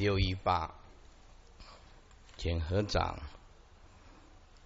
[0.00, 0.70] 六一八，
[2.38, 3.18] 请合掌。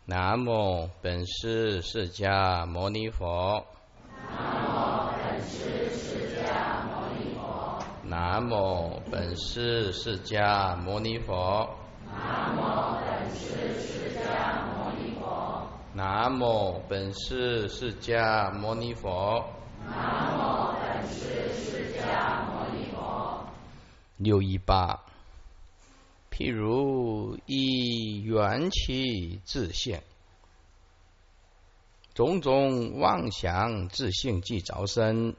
[0.05, 3.67] 南无本师释迦牟尼佛。
[4.31, 7.83] 南无本师释迦牟尼佛。
[8.05, 11.69] 南无本师释迦牟尼佛。
[12.13, 15.69] 南无本师释迦牟尼佛。
[15.95, 19.45] 南无本师释迦牟尼佛。
[19.85, 23.45] 南无本师释迦牟尼佛。
[24.19, 25.01] 六一八。
[26.37, 30.03] 譬如以缘起自现，
[32.13, 35.37] 种种妄想自性即着身，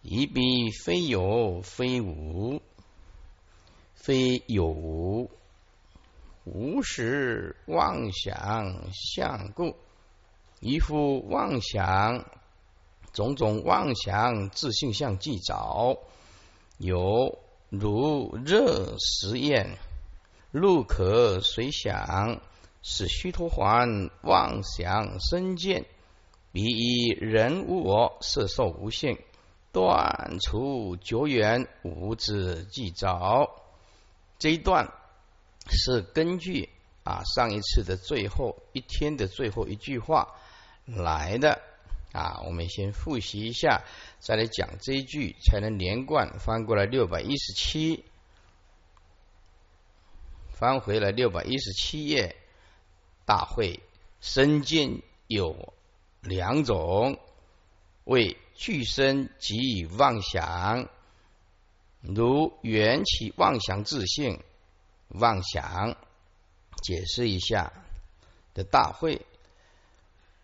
[0.00, 2.62] 一彼非有非无，
[3.94, 5.28] 非有无，
[6.44, 9.74] 无时妄想相故，
[10.60, 12.24] 一复妄想，
[13.12, 15.98] 种种妄想自性相即着，
[16.78, 17.41] 有。
[17.72, 19.78] 如热实验，
[20.50, 22.42] 入可随想，
[22.82, 25.86] 使虚脱环妄想生见，
[26.52, 29.18] 彼以人无我，色受无性，
[29.72, 33.48] 断除久远无之即着。
[34.38, 34.92] 这一段
[35.70, 36.68] 是根据
[37.04, 40.34] 啊上一次的最后一天的最后一句话
[40.84, 41.62] 来的。
[42.12, 43.82] 啊，我们先复习一下，
[44.18, 46.38] 再来讲这一句，才能连贯。
[46.38, 48.04] 翻过来六百一十七，
[50.50, 52.36] 翻回来六百一十七页。
[53.24, 53.80] 大会
[54.20, 55.72] 身见有
[56.20, 57.18] 两种，
[58.04, 60.88] 为具身及妄想，
[62.00, 64.42] 如缘起妄想自性
[65.08, 65.96] 妄想。
[66.82, 67.72] 解释一下
[68.54, 69.24] 的大会。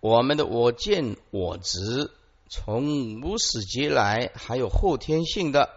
[0.01, 2.11] 我们的我见我执，
[2.49, 5.71] 从无始劫来，还有后天性的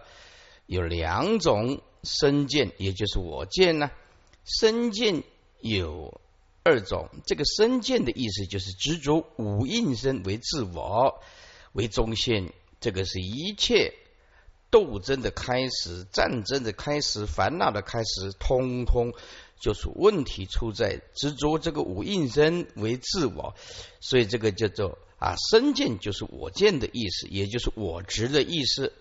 [0.66, 3.90] 有两种身见，也就是我见呢。
[4.44, 5.24] 身见
[5.60, 6.20] 有
[6.62, 11.20] 二种，这个身见的意思就是执着五应身为自我
[11.72, 13.94] 为中心，这个是一切
[14.70, 19.12] 斗争的开始、战争的开始、烦恼的开始，通通。
[19.62, 23.54] 就是问题出在执着这个五应身为自我，
[24.00, 28.92] 所以这个叫做啊身见就是我见的意思，也就是我执的意思。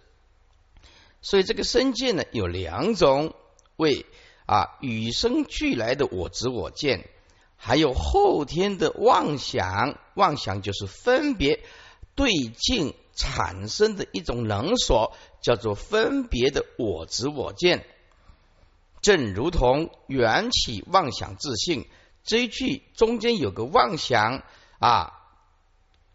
[1.23, 3.33] 所以这个身见呢有两种，
[3.75, 4.05] 为
[4.45, 7.09] 啊与生俱来的我执我见，
[7.55, 11.59] 还有后天的妄想，妄想就是分别
[12.13, 17.83] 对境产生的一种能所，叫做分别的我执我见。
[19.01, 21.87] 正如同缘起妄想自信
[22.23, 24.43] 这一句中间有个妄想
[24.79, 25.13] 啊，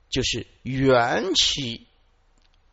[0.09, 1.87] 就是缘起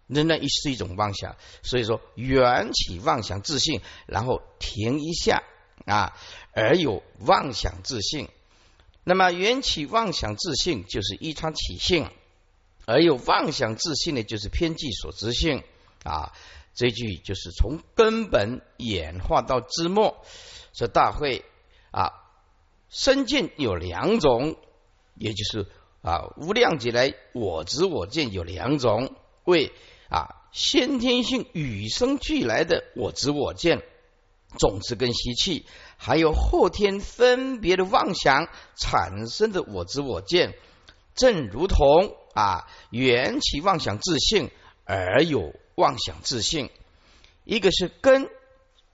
[0.08, 5.42] 仍然是一种妄想，所以说缘起妄想自信，然后停一下
[5.86, 6.16] 啊，
[6.54, 8.30] 而有妄想自信。
[9.04, 12.10] 那么缘起妄想自信就是依他起性，
[12.86, 15.64] 而有妄想自信呢，就是偏计所执性
[16.04, 16.34] 啊。
[16.74, 20.26] 这句就是从根本演化到枝末，
[20.74, 21.46] 说大会
[21.92, 22.12] 啊，
[22.90, 24.58] 身见有两种，
[25.16, 25.68] 也就是
[26.02, 29.72] 啊无量劫来我执我见有两种，为
[30.10, 33.84] 啊先天性与生俱来的我执我见
[34.58, 35.68] 种子跟习气，
[35.98, 40.56] 还有后天分别的妄想产生的我执我见，
[41.14, 44.50] 正如同啊缘起妄想自性
[44.86, 45.54] 而有。
[45.76, 46.70] 妄想自性，
[47.46, 48.30] 一个是根，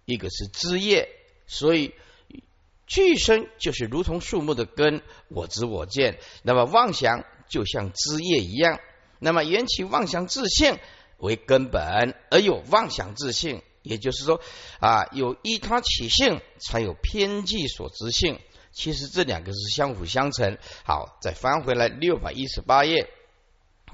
[0.06, 1.10] 一个是枝叶，
[1.46, 1.94] 所以
[2.88, 6.20] 具身就是如同树木的根，我知我见。
[6.42, 8.80] 那么妄想就像枝叶一样，
[9.20, 10.80] 那么缘起妄想自性
[11.18, 14.40] 为根本，而有妄想自性，也就是说
[14.80, 18.40] 啊，有依他起性，才有偏计所执性。
[18.72, 20.58] 其实这两个是相辅相成。
[20.86, 23.12] 好，再翻回来六百一十八页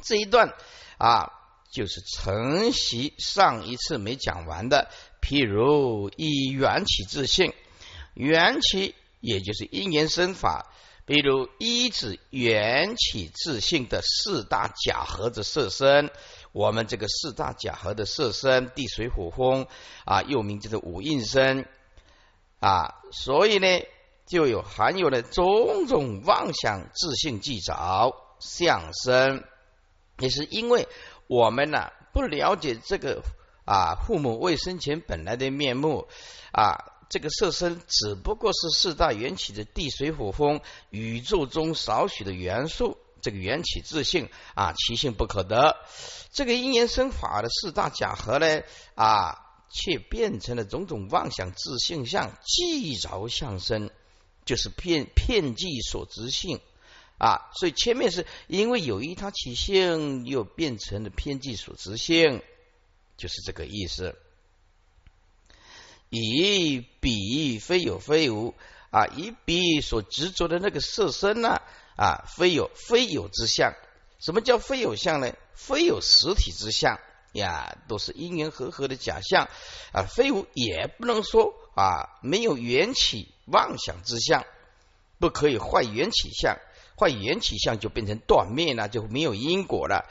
[0.02, 0.54] 这一段
[0.98, 1.35] 啊。
[1.76, 4.90] 就是承袭上一次没讲完的，
[5.22, 7.52] 譬如以缘起自性，
[8.14, 10.72] 缘起也就是因缘生法，
[11.06, 16.12] 比如一指缘起自性的四大假合的色身，
[16.54, 19.68] 我们这个四大假合的色身，地水火风
[20.06, 21.68] 啊，又名叫做五应身
[22.62, 23.68] 啊，所以呢，
[24.26, 29.44] 就有含有了种种妄想自性记着相生，
[30.20, 30.88] 也是因为。
[31.28, 33.22] 我们呢不了解这个
[33.66, 36.08] 啊，父母未生前本来的面目
[36.52, 36.78] 啊，
[37.10, 45.78] 这个色身只不过是四大缘起的地水火风宇宙中少许的元素，这个缘起自性啊，其性不可得。
[46.32, 48.62] 这个因缘生法的四大假合呢
[48.94, 49.40] 啊，
[49.70, 53.90] 却变成了种种妄想自性相，即着相生，
[54.46, 56.60] 就是片片计所执性
[57.18, 57.50] 啊。
[57.56, 62.42] 所以前面是因为有一他起性，又变成了偏计所执性，
[63.18, 64.18] 就是这个意思。
[66.10, 68.54] 以彼非有非无
[68.92, 71.62] 啊，以彼所执着的那个色身呢
[71.98, 73.74] 啊，非有非有之相。
[74.20, 75.34] 什么叫非有相呢？
[75.54, 77.00] 非有实体之相
[77.34, 79.50] 呀，都是因缘和合的假象
[79.92, 80.04] 啊。
[80.04, 84.46] 非无也不能说啊，没有缘起妄想之相，
[85.20, 86.58] 不可以坏缘起相，
[86.98, 90.10] 坏缘起相就变成断灭了，就没有因果了。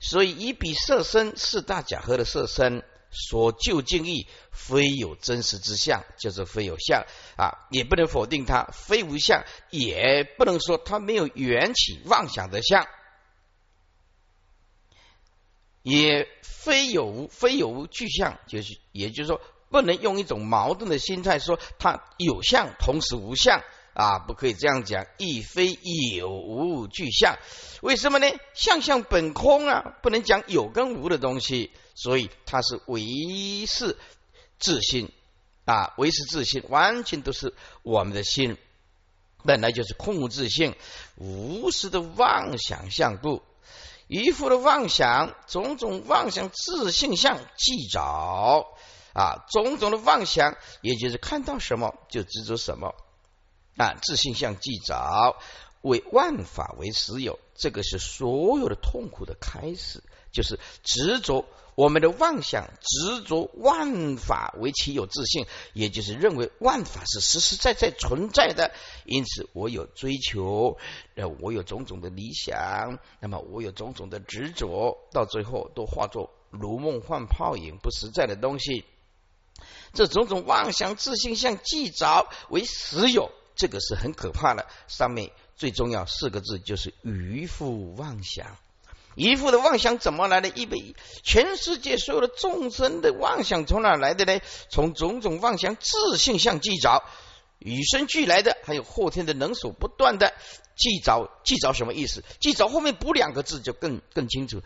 [0.00, 2.84] 所以以彼色身四大假合的色身。
[3.14, 7.04] 所就近义非有真实之相，就是非有相
[7.36, 12.86] 啊，也不能否定它非无相，也不能说它没有缘起妄想的相，
[15.82, 23.62] 也非有无非有无具象，就是也就是说，不能用一种矛盾的心态说它有相同时无相
[23.94, 25.78] 啊，不可以这样讲，亦非
[26.16, 27.36] 有无具象，
[27.82, 28.26] 为什么呢？
[28.54, 31.70] 相相本空啊，不能讲有跟无的东西。
[31.94, 33.98] 所以它是唯是
[34.58, 35.12] 自信
[35.66, 38.56] 啊，唯是自信，完全都是我们的心，
[39.44, 40.74] 本来就是空无自性，
[41.16, 43.42] 无时的妄想相故，
[44.08, 48.00] 一副的妄想，种种妄想自性相即着
[49.12, 52.94] 啊，种种的妄想，也就是看到什么就执着什么
[53.76, 55.36] 啊，自性相即着，
[55.80, 60.02] 为万法为实有，这个是所有的痛苦的开始，
[60.32, 61.46] 就是执着。
[61.74, 68.74] 我们的妄想执着万法为其有自性，也就是认为万法是实实在在存在的。
[69.06, 70.76] 因此，我有追求，
[71.14, 78.84] 呃，我有种种的理想，那么我有种种的执着，到最后都化作如梦幻泡影、不实在的东西。
[79.94, 84.66] 这种种妄想自信相既着为实有，这个是很可怕的。
[84.88, 88.56] 上面最重要四个字就是愚夫妄想。
[89.14, 90.48] 愚夫的妄想怎么来的？
[90.48, 90.78] 一百
[91.22, 94.40] 全世界所有的众生的妄想从哪来的呢？
[94.70, 97.04] 从种种妄想自性相记着，
[97.58, 100.32] 与生俱来的，还有后天的能所不断的
[100.76, 101.30] 记着。
[101.44, 102.24] 记着什么意思？
[102.40, 104.62] 记着后面补两个字就更更清楚。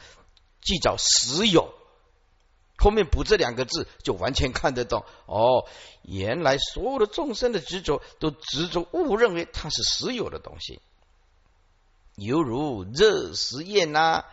[0.63, 1.75] 记着实有，
[2.79, 5.05] 后面补这两个字就完全看得懂。
[5.27, 5.67] 哦，
[6.03, 10.81] 原来所有的众生的执着都执着误认为它是实有的东西。
[12.15, 14.25] 犹如热实验呐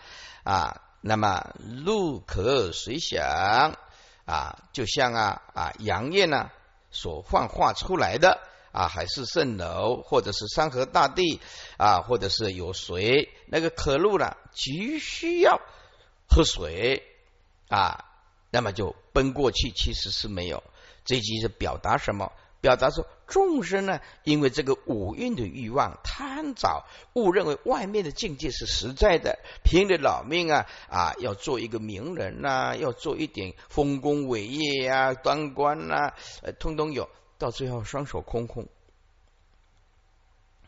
[0.44, 1.54] 啊，那么
[1.84, 3.78] 路可随想
[4.26, 6.50] 啊，就像啊啊阳焰呐
[6.92, 8.40] 所幻化出来的
[8.72, 11.42] 啊，海市蜃楼，或者是山河大地
[11.78, 15.60] 啊，或者是有水，那个可露呢，急需要
[16.30, 17.04] 喝水
[17.68, 18.06] 啊，
[18.54, 20.64] 那么就奔过去，其实是没有。
[21.06, 22.32] 这句是表达什么？
[22.62, 26.86] 表达说，众生呢，因为这个五蕴的欲望贪着，
[27.16, 36.14] 误认为外面的境界是实在的，拼了老命啊啊，要做一个名人呐，要做一点丰功伟业呀，当官呐，
[36.60, 37.10] 通通有，
[37.40, 38.68] 到最后双手空空，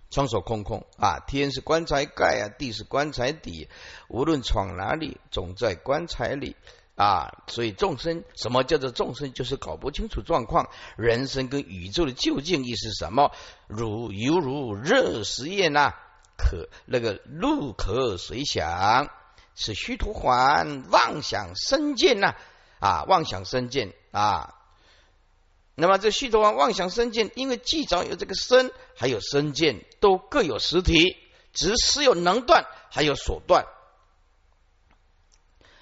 [0.09, 3.69] 双手空空啊，天是棺材盖啊，地是棺材底，
[4.09, 6.55] 无论闯哪里，总在棺材里。
[6.95, 9.33] 啊，所以众生什么叫做众生？
[9.33, 10.69] 就是搞不清楚状况。
[10.95, 13.31] 人生跟宇宙的究竟意是什么？
[13.67, 15.93] 如犹如热实验呐，
[16.37, 19.09] 可那个路可随想，
[19.55, 22.35] 是虚图还妄想生见呐
[22.79, 24.55] 啊，妄想生见啊。
[25.75, 31.17] 那么这虚图还妄想生见，因为既早有这个身，还有生见，都各有实体，
[31.51, 33.65] 只是有能断，还有所断。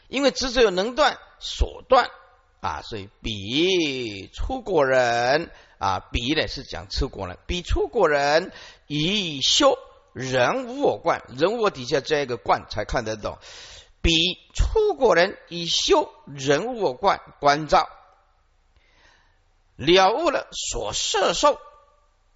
[0.07, 2.09] 因为执着有能断所断
[2.61, 8.51] 啊，所以比出国人啊，比呢是讲出国人，比出国人
[8.87, 9.77] 以修
[10.13, 13.37] 人无我观，人无我底下这个观才看得懂。
[14.01, 14.11] 比
[14.53, 17.87] 出国人以修人无我观观照，
[19.75, 21.57] 了悟了所摄受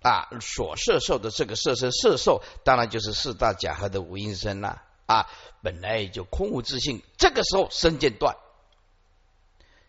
[0.01, 4.81] 啊，所摄受的这个色身色受，当然就是四大假合的无因身了。
[5.07, 5.27] 啊
[5.63, 8.37] 本来就空无自性，这个时候身见断，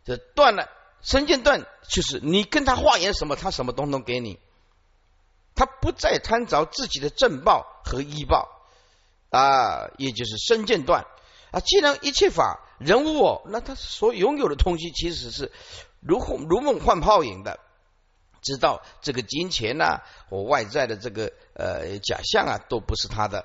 [0.04, 0.70] 这断了，
[1.02, 4.38] 身见断就是你跟他化缘什么，他什么东东给你，
[5.54, 8.48] 他不再贪着自己的正报和依报
[9.30, 11.04] 啊，也就是身见断
[11.50, 11.60] 啊。
[11.60, 15.52] 既然一切法人无我，那他所拥有的东西其实是
[16.00, 17.58] 如梦如梦幻泡影的，
[18.40, 23.44] 知道这个金钱呐或外在的这个呃假象啊，都不是他的。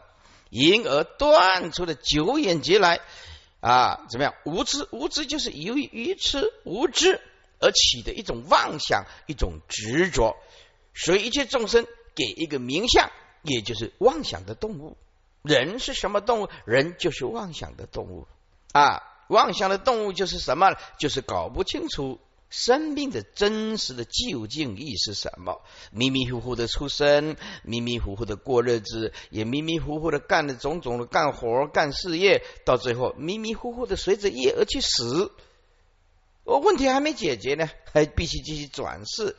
[0.54, 3.02] 因而断出了九眼劫来
[3.60, 4.36] 啊，怎么样？
[4.46, 7.20] 无知，无知就是由于愚痴无知
[7.60, 10.38] 而起的一种妄想，一种执着。
[10.94, 13.10] 所以一切众生给一个名相，
[13.42, 14.96] 也就是妄想的动物。
[15.42, 16.50] 人是什么动物？
[16.66, 18.28] 人就是妄想的动物
[18.74, 19.02] 啊！
[19.30, 20.76] 妄想的动物就是什么？
[21.00, 22.20] 就是搞不清楚
[22.56, 35.32] 生命的真实的究竟意是什么，迷迷糊糊的出生，迷迷糊糊的过日子，也迷迷糊糊的干的种种的干活、干事业，到最后迷迷糊糊的随着业而去死。
[36.44, 39.36] 我问题还没解决呢，还必须继续转世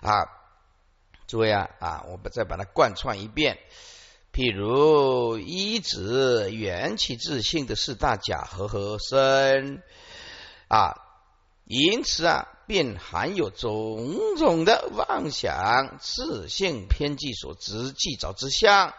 [0.00, 0.26] 啊！
[1.28, 3.60] 诸位啊啊，我们再把它贯穿一遍。
[4.32, 9.80] 譬如一子元气自性的四大假合合身
[10.66, 10.96] 啊，
[11.68, 18.94] 因此啊，便含有种种的妄想、自性偏激所执计着之相，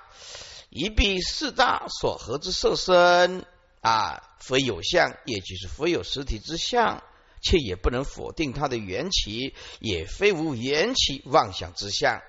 [0.70, 3.46] 一必四大所合之色身
[3.82, 7.04] 啊，非有相，也就是非有实体之相。
[7.42, 12.22] 却也不能否定它的缘起，也非无缘起妄想之相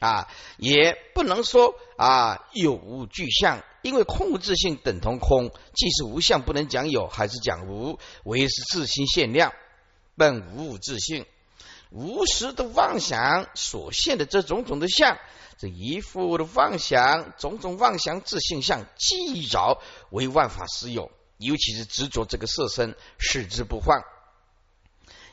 [0.00, 0.26] 啊，
[0.58, 9.52] 也不能说啊有无具象，因为空无自性等同空，既是无相，不能讲有，还是讲无，唯是自心限量，
[10.16, 11.26] 本无物自性，
[11.90, 15.18] 无时的妄想所现的这种种的相，
[15.58, 19.80] 这一副的妄想，种种妄想自性相，既着
[20.10, 24.02] 为万法实有，尤其是执着这个色身，视之不放。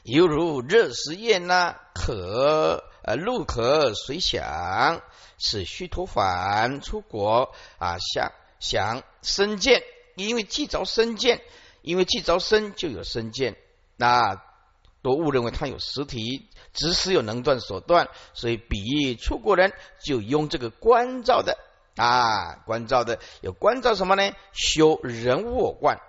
[0.04, 5.02] 犹如热食焰呐，可呃路可随想，
[5.40, 9.82] 使须陀洹出国啊，想想生见，
[10.16, 11.42] 因为既着生见，
[11.82, 13.56] 因为既着生就有生见，
[13.96, 14.44] 那
[15.04, 21.60] 都误认为他有实体，只是有能断所断，所以比喻出国人就用这个关照的
[21.96, 24.32] 啊，关照的有关照什么呢？
[24.54, 26.00] 修人我观。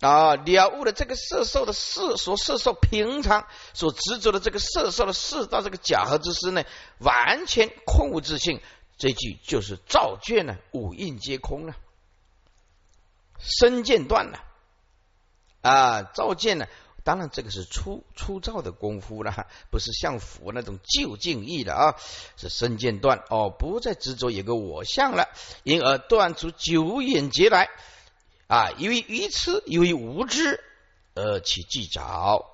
[0.00, 6.64] 啊，了悟了这个色受的色所色受平常所执着的这个色受的四大这个假合之身呢，
[6.98, 8.60] 完全空无自性。
[8.98, 11.76] 这句就是照卷呢，五蕴皆空了，
[13.38, 14.40] 身见断了
[15.60, 16.66] 啊，照见呢，
[17.04, 21.96] 当然这个是粗粗糙的功夫了，不是像佛那种究竟意的啊，
[22.36, 25.28] 是身见断哦，不再执着有个我相了，
[25.64, 27.68] 因而断出九眼劫来。
[28.46, 30.62] 啊，因为愚痴，由于无知
[31.14, 32.44] 而起计着。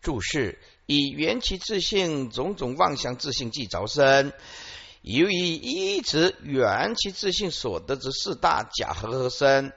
[0.00, 4.32] 注释：以缘起自性种种妄想自性计着身，
[5.02, 9.72] 由于一直缘起自性所得之四大假合合身，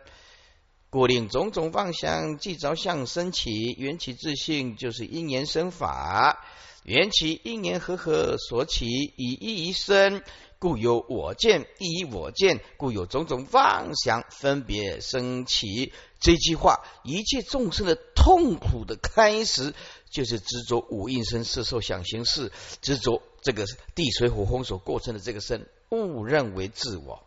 [0.90, 3.74] 故令种种妄想即着相生起。
[3.78, 6.46] 缘起自性就是因缘生法，
[6.84, 10.22] 缘起因缘合合所起，以一一生。
[10.60, 15.94] 故有我见，一我见，故有种种妄想分别升起。
[16.20, 19.76] 这句话，一切众生的痛苦的开始，
[20.10, 22.52] 就是执着五蕴身色受想行识，
[22.82, 27.24] 执着这个地水火风所构成的这个身，误认为自我。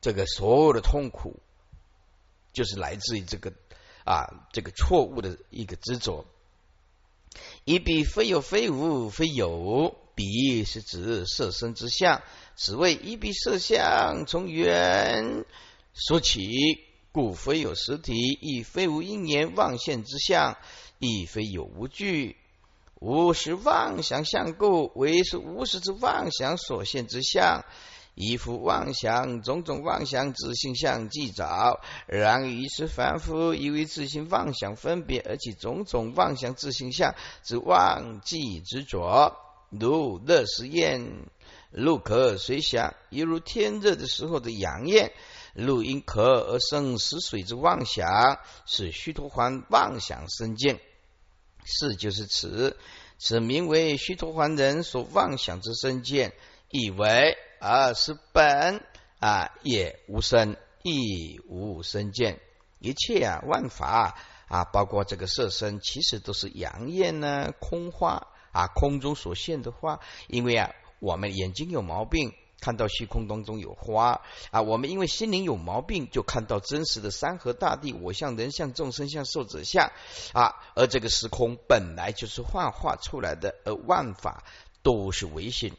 [0.00, 1.38] 这个所有的痛苦，
[2.56, 3.52] 就是来自于这个
[4.06, 6.24] 啊，这个错误的一个执着。
[7.66, 12.22] 一彼非有非无非有，彼是指色身之相。
[12.56, 15.44] 此谓一彼色相从缘
[15.92, 16.48] 说起，
[17.12, 20.56] 故非有实体，亦非无因缘妄现之相，
[20.98, 22.36] 亦非有无具。
[22.98, 27.66] 无是妄想相故，唯是无实之妄想所现之相。
[28.16, 39.36] 一夫妄想，种种妄想之性相既早，然于是凡夫以为自性妄想分别，而其种种妄想自性相之妄记执着，
[39.68, 41.26] 如乐时焰。
[41.72, 45.10] 路可随想，犹如天热的时候的阳焰；
[45.52, 50.80] 路因渴而生死水之妄想，是虚陀还妄想生见。
[51.66, 52.78] 是就是此，
[53.18, 56.32] 此名为虚陀还人所妄想之生见，
[56.70, 58.82] 以为而是本
[59.18, 62.40] 啊，也无生，亦无生见。
[62.78, 64.16] 一切啊，万法
[64.48, 70.70] 啊，包括这个色身，其实都是阳焰呢，空花啊，空中所现的花，因为啊。
[70.98, 74.62] 我们眼睛有毛病，看到虚空当中有花啊。
[74.62, 79.92] 我们因为心灵有毛病，就看到真实的山河大地，我像人像众生像寿者像
[80.32, 80.54] 啊。
[80.74, 84.42] 而这个时空本来就是幻化出来的，而万法
[84.82, 85.74] 都是唯心，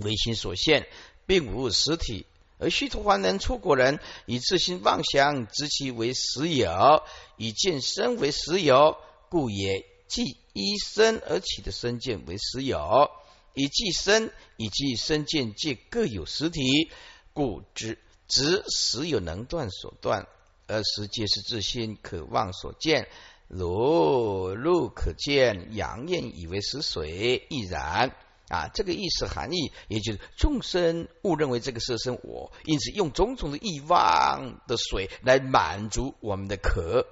[0.00, 0.86] 唯心所现，
[1.26, 2.26] 并无实体。
[2.58, 7.02] 而虚陀凡人出国人以自心妄想执其为实有，
[7.36, 8.96] 以见身为实有，
[9.28, 13.10] 故也即依身而起的身见为实有。
[13.52, 16.90] 以即身，以及身见皆各有实体，
[17.32, 17.98] 故知
[18.28, 20.26] 执实有能断所断，
[20.66, 23.08] 而实皆是自心渴望所见。
[23.48, 28.14] 如路可见，阳焰以为实水，亦然。
[28.48, 37.06] 啊，这个意思含义，也就是众生误认为这个色身我，因此用种种的欲望的水来满足我们的渴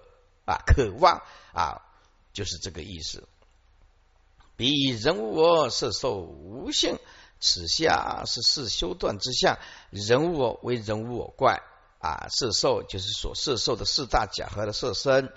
[0.44, 1.22] 啊，渴望
[1.52, 1.82] 啊，
[2.32, 3.26] 就是这个意思。
[4.56, 6.98] 彼人无我，色受无性，
[7.40, 9.58] 此下是四修断之相。
[9.90, 11.62] 人无我为人无我怪
[11.98, 15.32] 啊，色受就是所色受的四大假合的色身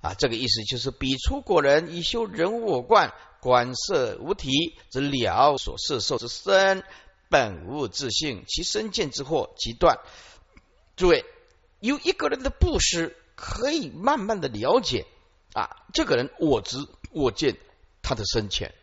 [0.00, 3.12] 啊，这个意思就是彼出果人以修人无我观。
[3.46, 6.82] 观色无体，则了所色受之身
[7.28, 10.00] 本无自性，其身见之惑即断。
[10.96, 11.24] 诸位，
[11.78, 15.06] 有一个人的布施，可以慢慢的了解
[15.52, 17.56] 啊，这个人我知我见
[18.02, 18.74] 他的深浅。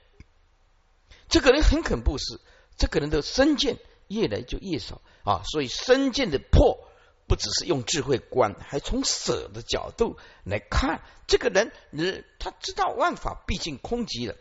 [1.27, 2.39] 这个人很肯布施，
[2.77, 5.41] 这个人的身见越来就越少啊。
[5.43, 6.79] 所以身见的破，
[7.27, 14.38] 不只是用智慧观，还从舍的角度来看，这个人，人他知道万法毕竟空寂了。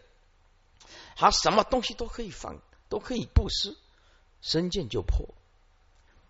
[1.17, 3.77] 他什么东西都可以放，都可以布施，
[4.41, 5.35] 身见就破，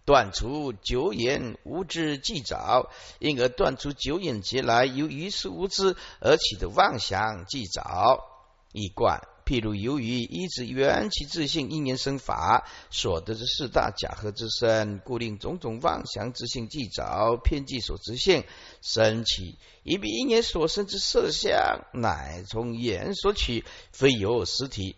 [0.05, 8.25] 断除九眼无知即早，因而断除九眼劫来由于是无知而起的妄想即早
[8.73, 9.27] 一贯。
[9.53, 18.45] 譬如由于一直缘起自性因缘生法所得之四大假合之身，故令种种妄想之性既早偏计所执性
[18.81, 24.97] 生起，以彼因缘所生之色相，乃从眼所取，非有实体，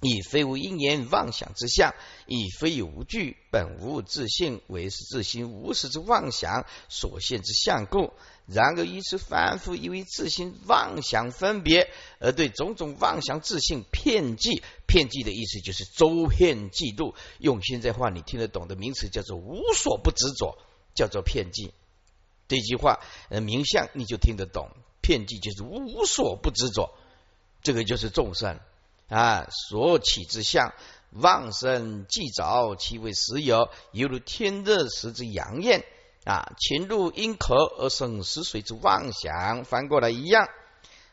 [0.00, 1.92] 亦非无因缘妄想之相，
[2.28, 8.12] 亦非有无具本无自性，为是自心无始之妄想所现之相故。
[8.52, 14.62] 然而，以此反复以为自心妄想分别，而对种种妄想自性骗计。
[14.86, 17.14] 骗计的意思就是周遍嫉妒。
[17.38, 20.58] 用现在话你听得懂的名词叫做无所不执着，
[20.94, 21.72] 叫做骗计。
[22.48, 24.68] 这句话，呃，名相你就听得懂。
[25.00, 26.94] 骗计就是无所不执着，
[27.62, 28.60] 这个就是众生
[29.08, 30.74] 啊所起之相，
[31.10, 35.84] 妄生既早，其为实有，犹如天热时之阳焰。
[36.24, 40.48] 啊，情入因壳而生死水之妄想，翻过来一样，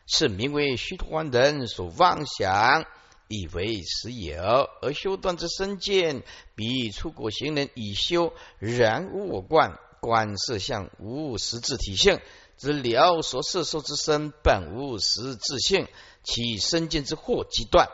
[0.06, 2.84] 是名为虚幻人所妄想，
[3.26, 4.40] 以为实有，
[4.82, 6.22] 而修断之身见，
[6.54, 12.20] 比出国行人以修然无我观，观色相无实质体性，
[12.56, 15.88] 之了所摄受之身本无实质性，
[16.22, 17.88] 其身见之惑即断。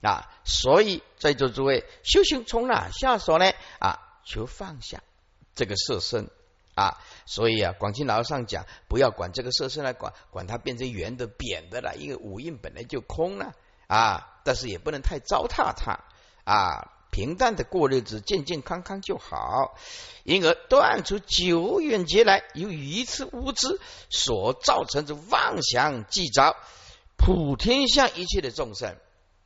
[0.00, 3.50] 啊，所以在座诸位修行从哪下手呢？
[3.78, 5.02] 啊，求放下。
[5.56, 6.30] 这个色身
[6.74, 13.54] 啊，所以啊，广清老和尚讲，不要管这个色身来管，管它变成圆的、扁的了，因为五蕴本来就空了
[13.86, 14.40] 啊。
[14.44, 16.04] 但是也不能太糟蹋它
[16.44, 19.78] 啊，平淡的过日子，健健康康就好。
[20.22, 26.54] 因而断除久远劫来由愚痴无知所造成的妄想计着，
[27.16, 28.94] 普天下一切的众生，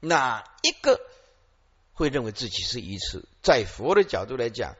[0.01, 1.01] 哪一个
[1.93, 3.25] 会认为自己是愚痴？
[3.41, 4.75] 在佛的角度来讲。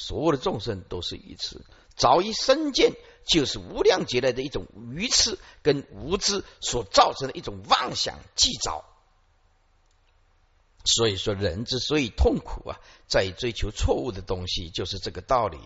[0.00, 1.60] 所有的众生都是愚痴，
[1.94, 2.94] 早已身见
[3.26, 8.82] 就是无量劫来的一种愚痴跟无知所造成的一种妄想计着。
[10.84, 15.58] 所以说，人之所以痛苦啊，在追求错误的东西，就是这个道理。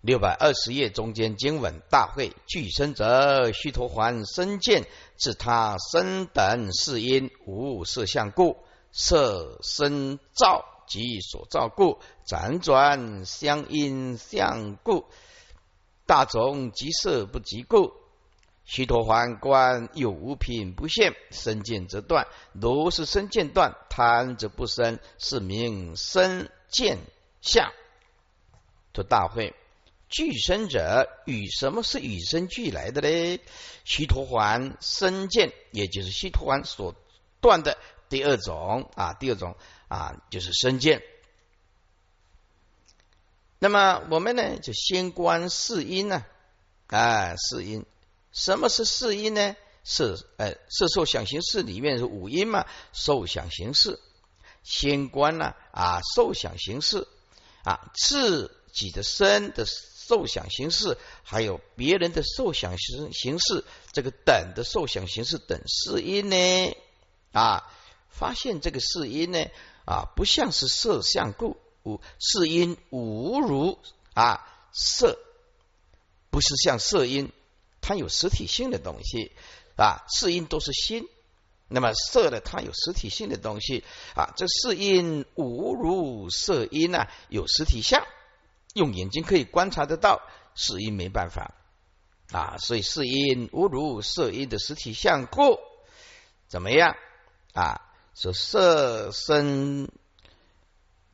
[0.00, 4.86] 六百二十页中间经文大会具生者，须陀环身见，
[5.16, 8.56] 自他身等是因无色相故，
[8.92, 10.64] 色身造。
[10.86, 15.04] 即所造故，辗转相因相故，
[16.06, 17.92] 大种即色不及故。
[18.64, 22.28] 须陀洹观有无品不现，身见则断。
[22.52, 26.98] 如是身见断，贪则不生，是名身见
[27.40, 27.72] 相。
[28.92, 29.54] 这大会
[30.08, 33.40] 具身者，与什么是与生俱来的呢？
[33.84, 36.94] 须陀洹身见，也就是须陀洹所
[37.40, 37.76] 断的
[38.08, 39.56] 第二种啊，第二种。
[39.92, 41.02] 啊，就是身见。
[43.58, 46.24] 那么我们呢，就先观四因呢。
[46.86, 47.84] 啊，四因，
[48.32, 49.54] 什么是四因呢？
[49.84, 52.64] 是呃，是受想行识里面是五因嘛？
[52.94, 54.00] 受想行识，
[54.62, 57.06] 先观呢啊，受想行识
[57.62, 66.36] 啊，自己的身的受想行识，还有别人的受想行行识，这个等的受想行识等四因呢
[67.32, 67.70] 啊，
[68.08, 69.46] 发现这个四因呢。
[69.84, 71.56] 啊，不像是色相故，
[72.18, 73.78] 是因无如
[74.14, 75.18] 啊色，
[76.30, 77.32] 不是像色因，
[77.80, 79.32] 它有实体性的东西
[79.76, 81.08] 啊，是因都是心，
[81.68, 88.06] 那么色的它有实体性的东西啊，这是因无如色因啊，有实体相，
[88.74, 90.22] 用眼睛可以观察得到，
[90.54, 91.54] 是因没办法
[92.30, 95.58] 啊，所以是因无如色因的实体相故，
[96.46, 96.96] 怎么样
[97.52, 97.88] 啊？
[98.14, 99.90] 是色身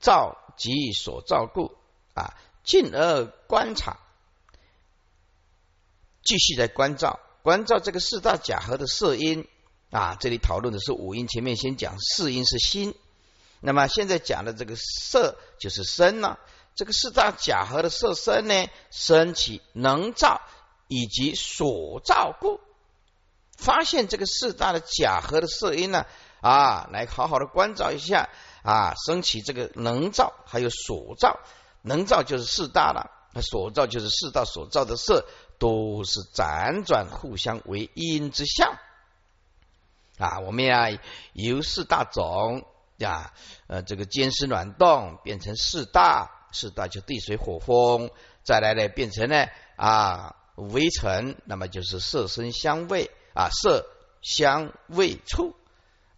[0.00, 1.76] 照即所照故
[2.14, 3.98] 啊，进而观察，
[6.22, 9.46] 继续在关照，关照这个四大假合的色因
[9.90, 10.16] 啊。
[10.20, 12.94] 这里讨论的是五音，前面先讲四因是心，
[13.60, 16.38] 那么现在讲的这个色就是身呢。
[16.74, 20.40] 这个四大假合的色身呢，升起能照。
[20.90, 22.60] 以及所造故，
[23.58, 26.06] 发现这个四大的假合的色因呢，
[26.40, 28.28] 啊来好好的关照一下
[28.62, 31.38] 啊，升起这个能造，还有所造，
[31.82, 33.10] 能造就是四大了，
[33.42, 35.26] 所造就是四大所造的色，
[35.58, 38.76] 都是辗转互相为因之相
[40.18, 40.40] 啊。
[40.40, 40.88] 我们呀
[41.32, 42.64] 由四大种
[42.96, 43.32] 呀，
[43.66, 48.10] 呃，这个坚湿暖动变成四大，四大就地水火风，
[48.44, 49.46] 再来呢变成呢
[49.76, 50.34] 啊。
[50.60, 53.86] 微尘，那么就是色身香味啊，色
[54.22, 55.54] 香味触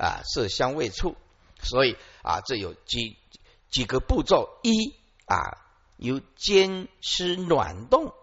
[0.01, 1.15] 啊，色香味触，
[1.63, 3.19] 所以啊，这有几
[3.69, 4.95] 几个步骤：一
[5.27, 5.59] 啊，
[5.99, 8.15] 由坚湿暖动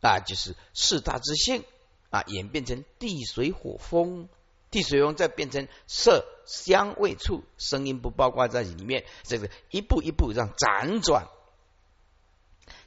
[0.00, 1.64] 啊，就是四大之性
[2.10, 4.28] 啊，演变成地水火风，
[4.70, 11.26] 地水风再变成色香味触，声音不包括在里面，这个一步一步让辗转。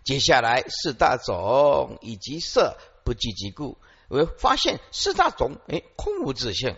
[0.06, 6.78] 接下来四大种以及色不计其故，我发现四大种哎空无自性。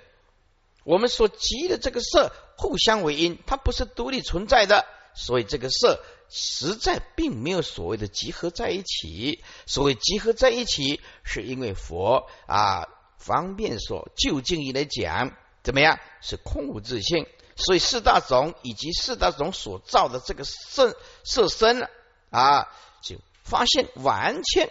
[0.89, 9.43] 我们所集的这个色互相为因，它不是独立存在的，所以这个色实在并没有所谓的集合在一起。
[9.67, 12.87] 所谓集合在一起，是因为佛啊
[13.19, 17.27] 方便说就近义来讲，怎么样是空无自性？
[17.55, 21.87] 所以四大种以及四大种所造的这个色色身
[22.31, 22.67] 啊。
[23.03, 24.67] 就发现完全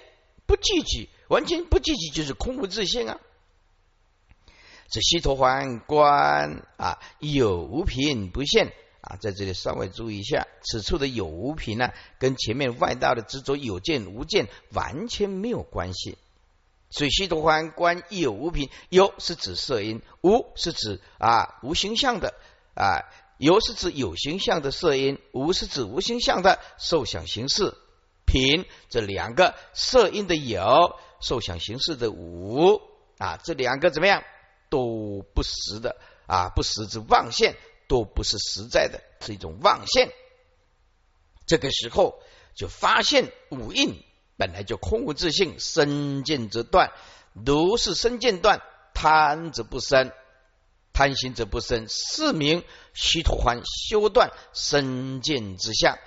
[0.47, 3.21] 不聚集，完全不聚集就是空无自性啊！
[4.91, 8.73] 这西陀环观啊，有无品不现
[9.03, 16.17] 啊，在这里稍微注意一下，此处的有无品呢，跟前面外道的执着有见无见完全没有关系。
[16.91, 22.33] 所以西陀环观有无品，有是指色音，无是指啊无形象的
[22.75, 23.05] 啊，
[23.37, 27.75] 有是指有形象的色音，无是指无形象的受想行识。
[28.25, 32.81] 品这两个色音的有，受想行识的无
[33.19, 34.23] 啊，这两个怎么样
[34.69, 37.57] 都不实的啊，不实之妄现，
[37.89, 40.13] 都不是实在的，是一种妄现。
[41.47, 42.23] 这个时候
[42.55, 44.03] 就发现五印
[44.37, 46.93] 本来就空无自性，身见则断，
[47.33, 48.63] 如是身见断，
[48.95, 50.13] 贪则不生，
[50.93, 55.99] 贪心则不生，是名虚陀环修断身见之相，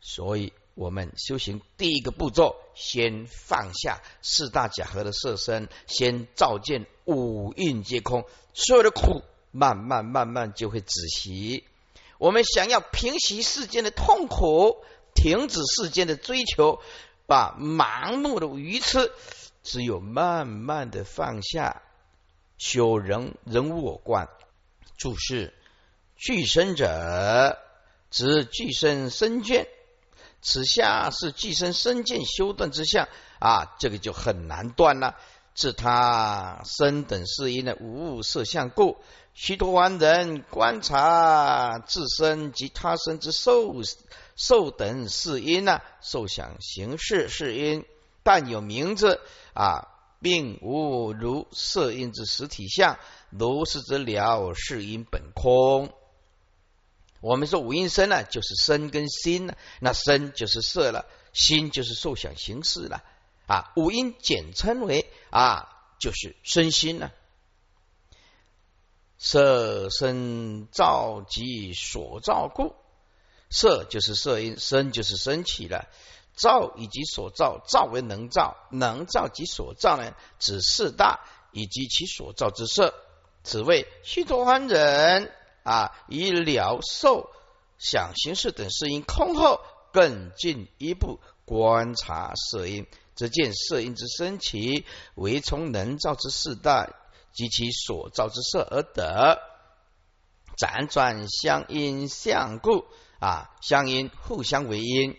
[0.00, 0.52] 所以。
[0.76, 11.64] 我们修行第一个步骤，先放下四大假合的色身，先照见五蕴皆空，所有的苦慢慢慢慢就会止息。
[12.18, 14.84] 我们想要平息世间的痛苦，
[15.14, 16.78] 停止世间的追求，
[17.26, 19.10] 把盲目的愚痴，
[19.62, 21.80] 只有慢慢的放下，
[22.58, 24.28] 修人人无我观。
[24.98, 25.54] 注释：
[26.16, 27.58] 具身者，
[28.10, 29.68] 指具身身见。
[30.42, 33.08] 此下是寄生身见修断之相
[33.40, 35.16] 啊，这个就很难断了。
[35.54, 38.98] 自他身等是因的无色相故，
[39.32, 43.74] 须陀洹人观察自身及他身之受
[44.36, 47.86] 受等是因呢，受想行识是因，
[48.22, 49.18] 但有名字
[49.54, 49.88] 啊，
[50.20, 52.98] 并无如色因之实体相，
[53.30, 55.90] 如是之了是因本空。
[57.26, 63.02] 我们说五阴身呢，就是身跟心呢，那身就是色了，心就是受想行识了
[63.48, 63.72] 啊。
[63.74, 65.66] 五阴简称为啊，
[65.98, 67.10] 就是身心呢。
[69.18, 72.76] 色身造即所造故，
[73.50, 75.88] 色就是色因，身就是身起了，
[76.36, 82.94] 造以及所造，造为能造，能造及所造呢，指四大以及其所造之色。
[83.42, 85.32] 此谓须陀洹人。
[85.66, 87.28] 啊，以了受
[87.76, 89.60] 想行识等色因空后，
[89.92, 96.88] 更进一步观察色因，只见色因之升起为从能造之四大
[97.32, 99.40] 及其所造之色而得，
[100.56, 102.86] 辗转相因相故
[103.18, 105.16] 啊，相因互相为因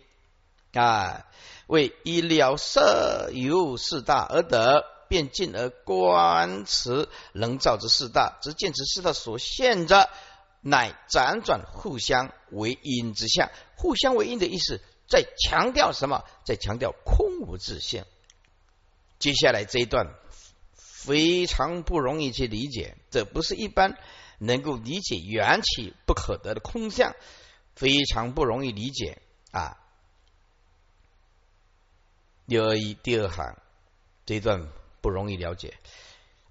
[0.74, 1.26] 啊，
[1.68, 10.10] 为以了色由四大而得，便进而观持能造之四大，则见此四大所现着。
[10.62, 16.24] 乃辗转互相为因之相，互相为因的意思，在强调什么？
[16.46, 18.06] 在强调空无自性。
[19.20, 20.14] 接下来这一段
[20.76, 23.98] 非常不容易去理解，这不是一般
[24.40, 27.16] 能够理解缘起不可得的空相，
[27.76, 29.78] 非常不容易理解啊。
[32.46, 33.58] 六二一第二行
[34.26, 34.70] 这一段
[35.02, 35.78] 不容易了解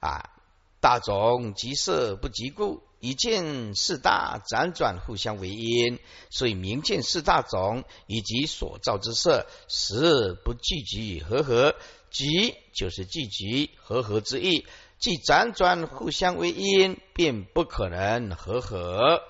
[0.01, 0.31] 啊。
[0.79, 5.99] 大种即色不即故，一见四大辗转互相为因，
[6.31, 11.75] 所以明见四大种以及所造之色，实不聚集和合。
[12.09, 14.65] 即就是聚集和合之意，
[14.99, 19.23] 即辗转互相为因，便不可能和合。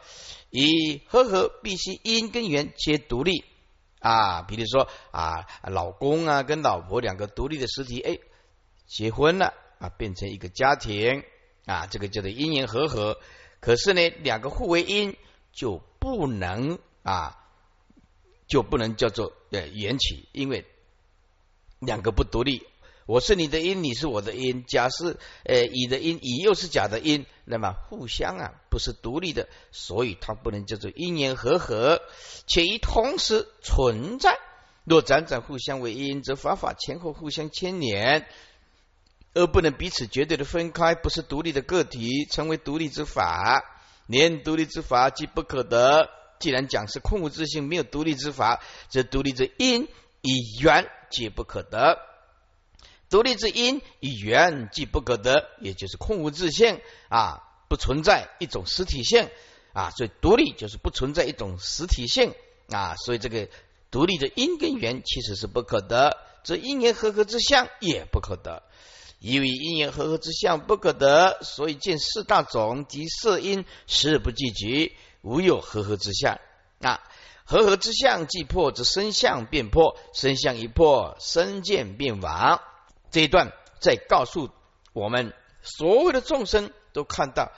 [0.51, 3.45] 以和合必须因跟缘皆独立
[3.99, 8.19] 啊，比如说啊，老公啊跟老婆两个独立的实体，哎，
[8.87, 11.25] 结婚了啊，变成一个家庭。
[11.65, 13.19] 啊，这个叫做因缘和合，
[13.67, 15.17] 可是呢，两个互为因
[15.53, 17.37] 就不能啊，
[18.47, 20.65] 就不能叫做呃缘起，因为
[21.81, 22.65] 两个不独立。
[23.07, 24.65] 我是你的因，你是我的因。
[24.67, 32.03] 假是呃乙的因，乙又是甲的因，那么互相啊不是独立的，所以它不能叫做因缘和合，
[32.47, 34.39] 且一同时存在。
[34.85, 38.29] 若辗转互相为因，则法法前后互相牵连。
[39.37, 43.63] 而不能彼此绝对的分开，不是独立的个体，成为独立之法。
[44.07, 46.09] 连独立之法即不可得。
[46.39, 49.89] 既然讲是空无自性，没有独立之法，则独立之因
[50.23, 51.99] 与缘皆不可得。
[53.11, 59.29] 独立之因与缘即不可得，也就是空无自性啊，不存在一种实体性
[59.75, 59.91] 啊。
[59.91, 62.35] 所以独立就是不存在一种实体性
[62.71, 62.97] 啊。
[63.05, 63.51] 所以这个
[63.91, 68.63] 独立的因跟缘其实是不可得，这因缘合合之相也不可得。
[69.19, 76.39] 因为因缘和合之相不可得，所以见四大种及色因实不聚集，无有和合之相。
[76.81, 77.03] 啊，
[77.45, 82.61] 和合之相既破，则身相变破；身相一破，身见变亡。
[83.11, 84.51] 这一段在告诉
[84.93, 87.53] 我们，所有的众生都看到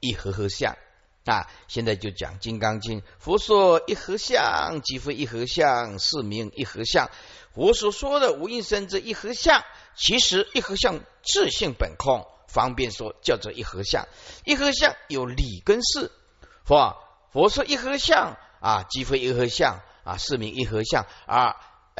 [0.00, 0.76] 一和合相。
[1.24, 7.08] 啊，现在就讲《金刚经》，佛说一合相，即非一合相，是名一合相。
[7.54, 9.64] 我所说的无应生之一合相。
[9.96, 14.08] 其实一合相自性本空，方便说叫做一合相。
[14.44, 16.10] 一合相有理跟事，
[16.64, 16.96] 佛
[17.32, 21.54] 佛说一合相啊，即非一合相啊，是名一合相啊。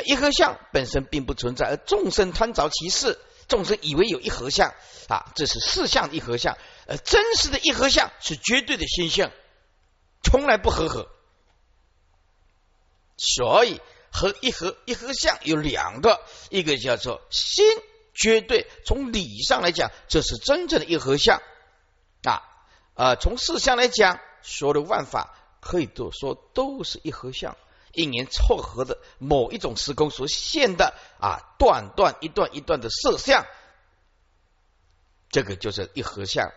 [0.04, 4.74] 一合相本身并不存在，而众生贪着其事，众生以为有一合相
[5.08, 6.58] 啊，这是四相一合相。
[6.88, 9.30] 而真实的一合相是绝对的心性，
[10.20, 11.08] 从来不合合。
[13.16, 13.80] 所以。
[14.16, 17.66] 和一合一合相有两个，一个叫做心
[18.14, 21.42] 绝对，从理上来讲，这是真正的一合相
[22.22, 22.44] 啊
[22.94, 23.16] 啊！
[23.16, 27.56] 从事相来讲，所有的万法可以都说都是一合相，
[27.92, 33.44] 一年凑合的某一种时空所现的啊，段段一段一段的色相，
[35.28, 36.52] 这个就是一合相。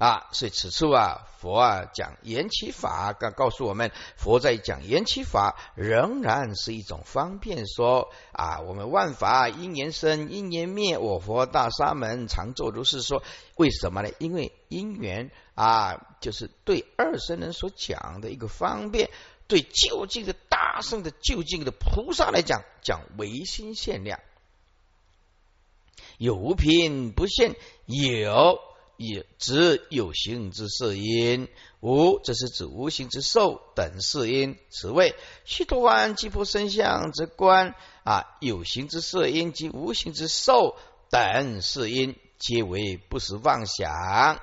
[0.00, 8.60] 啊，所以此处啊，佛啊讲缘起法，告告诉我们，佛在讲缘起法，仍然是一种方便说啊。
[8.60, 13.22] 我们万法因缘生，因缘灭，我佛大沙门常作如是说。
[13.56, 14.08] 为什么呢？
[14.18, 19.10] 因为因缘啊，就是对二生人所讲的一个方便，
[19.48, 24.18] 对究竟的大圣的究竟的菩萨来讲，讲唯心限量，
[26.16, 28.58] 有无品不现有。
[29.00, 31.48] 也指有形之色因，
[31.80, 34.58] 无这是指无形之受等色因。
[34.68, 35.14] 此谓
[35.46, 40.76] 须陀洹即破身相之观啊，有形之色因及无形之受
[41.08, 44.38] 等色因，皆为不实妄想，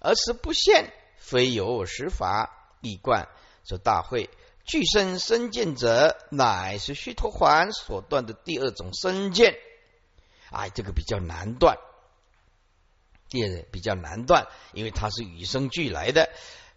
[0.00, 2.56] 而是不现，非有实法。
[2.80, 3.28] 立观
[3.64, 4.28] 说大会
[4.64, 9.54] 具身身见者，乃是须陀环所断的第二种身见。
[10.50, 11.78] 哎，这个比较难断。
[13.30, 16.28] 第二比较难断，因为它是与生俱来的。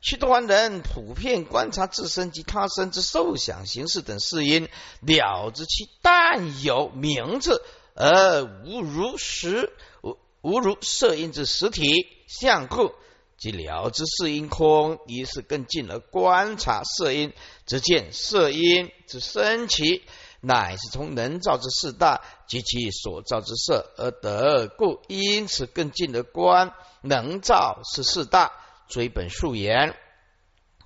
[0.01, 4.67] 许多人普遍观察自身及他身之受想行识等事因，
[4.99, 7.63] 了知其但有名字，
[7.95, 11.85] 而无如实无无如色因之实体
[12.27, 12.91] 相故，
[13.37, 14.99] 即了知是因空。
[15.07, 17.31] 于是更进而观察色因，
[17.65, 20.03] 只见色因之升起。
[20.45, 28.51] 乃是从能造之四大及其所造之色而得，故因此更进的观能造是四大
[28.89, 29.95] 追本溯源，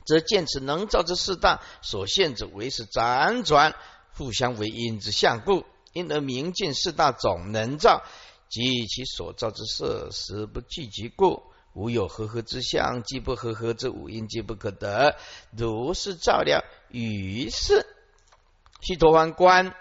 [0.06, 3.74] 则见此能造之四大所现者为是辗转
[4.14, 8.04] 互相为因之相故，因而明见四大总能造
[8.50, 11.42] 及其所造之色实不聚集故，
[11.74, 15.16] 无有合合之相，既不合合之五因皆不可得。
[15.50, 17.97] 如是照料，于是。
[18.82, 19.74] 须陀洹观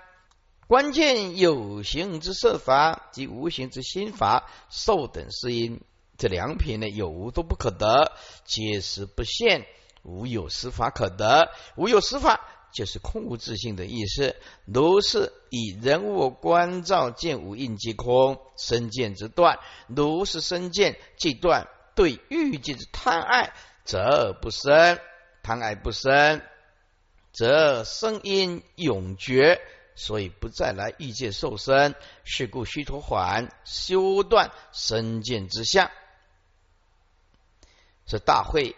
[0.66, 5.80] 关键有形之色法及无形之心法，受等是因。
[6.18, 8.12] 这两品呢，有无都不可得，
[8.44, 9.66] 皆是不现，
[10.02, 11.50] 无有实法可得。
[11.76, 12.40] 无有实法，
[12.72, 14.34] 就是空无自性的意思。
[14.64, 23.52] 如是以人物观照见无应即空，身见之断；如是身见即断，对欲界之贪爱，
[23.84, 24.96] 则不生；
[25.42, 26.40] 贪爱不生，
[27.36, 29.60] 则声音永绝。
[29.98, 31.94] 所以不再来欲界受身。
[32.24, 35.90] 是故须陀洹修断身见之相。
[38.06, 38.76] 是大会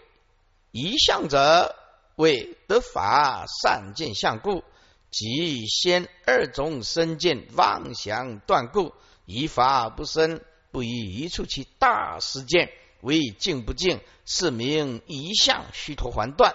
[0.70, 1.74] 一向者
[2.14, 4.62] 为得法善见相故，
[5.10, 8.94] 即先二种身见妄想断故，
[9.24, 10.40] 以法不生，
[10.70, 16.54] 不以一处其大事件为静不静，是名一向须陀还断。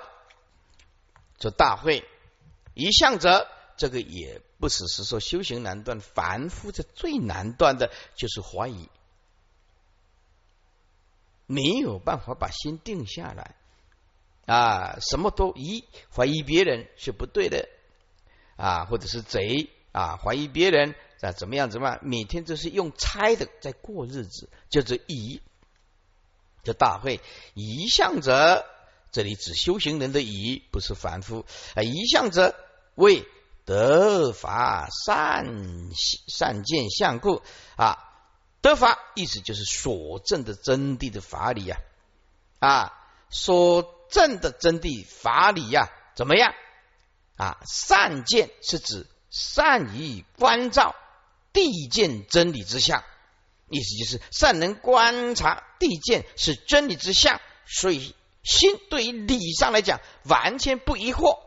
[1.44, 2.08] 这大会
[2.74, 8.88] 一向者，这个也不只是说修行难断，凡夫这最难断的就是怀疑。
[11.46, 13.56] 没有办法把心定下来
[14.46, 15.84] 啊，什么都疑，
[16.16, 17.68] 怀疑别人是不对的
[18.56, 25.42] 啊，或者是贼啊，怀疑别人啊，怎么样怎么样，每天都是用猜的在过日子，就是疑。
[26.64, 27.20] 这大会
[27.54, 28.66] 一向者，
[29.14, 31.46] 这里指修行人的疑，不是凡夫
[31.76, 31.84] 啊。
[31.84, 32.56] 一向者
[32.96, 33.26] 为
[33.64, 35.46] 得法善
[36.28, 37.42] 善见相故
[37.78, 38.10] 啊。
[38.62, 41.78] 得法意思就是所证的真谛的法理呀，
[42.60, 42.94] 啊，
[43.30, 46.56] 所证的真谛法理呀，怎么样？
[47.36, 50.96] 啊，善见是指善于观照
[51.52, 53.04] 地见真理之相，
[53.70, 61.40] 意思就是善能观察地见是真理之相，所以心对于理上来讲完全不疑惑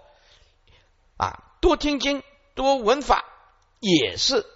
[1.16, 2.22] 啊，多听经
[2.54, 3.24] 多闻法
[3.80, 4.46] 也是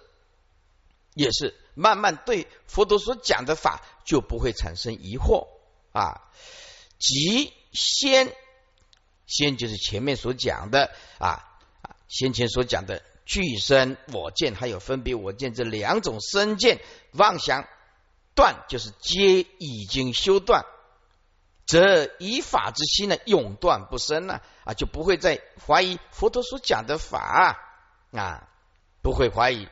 [1.13, 1.55] 也是。
[1.73, 5.47] 慢慢对佛陀所讲的法就不会产生疑惑
[5.93, 6.29] 啊。
[6.99, 8.35] 即先
[9.25, 11.57] 先就是前面所讲的啊，
[12.09, 16.81] 先前所讲的具身我见还有分别我见这两种身见
[17.13, 17.65] 妄想
[18.35, 20.65] 断，就是皆已经修断，
[21.71, 27.57] 则以法之心呢永断不生了啊，就不会再怀疑佛陀所讲的法
[28.11, 28.49] 啊，
[29.01, 29.69] 不会怀疑。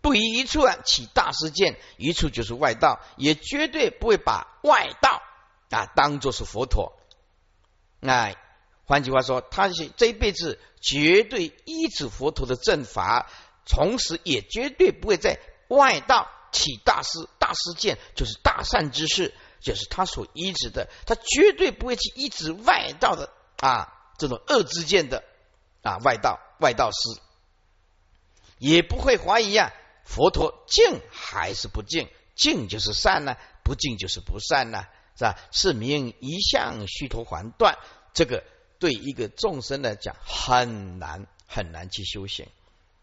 [0.00, 5.22] 不以一处啊起大事件，一处就是外道，也绝对不会把外道
[5.70, 6.92] 啊当做是佛陀。
[8.00, 8.34] 那
[8.84, 13.30] 换句话说，他是这一辈子绝对依止佛陀的正法，
[13.64, 25.24] 同时也绝对不会在外道起大事大事件，就是大善之事，就是他所依止的，他绝对不会去依止外道的啊这种恶之见的
[25.82, 27.20] 啊外道外道师，
[28.58, 29.72] 也不会怀疑啊。
[30.04, 32.08] 佛陀净还是不净？
[32.34, 35.38] 净就是善呢，不净就是不善呢，是吧？
[35.52, 37.78] 是名一向虚陀还断。
[38.12, 38.42] 这个
[38.78, 42.48] 对一个众生来讲很难很难去修行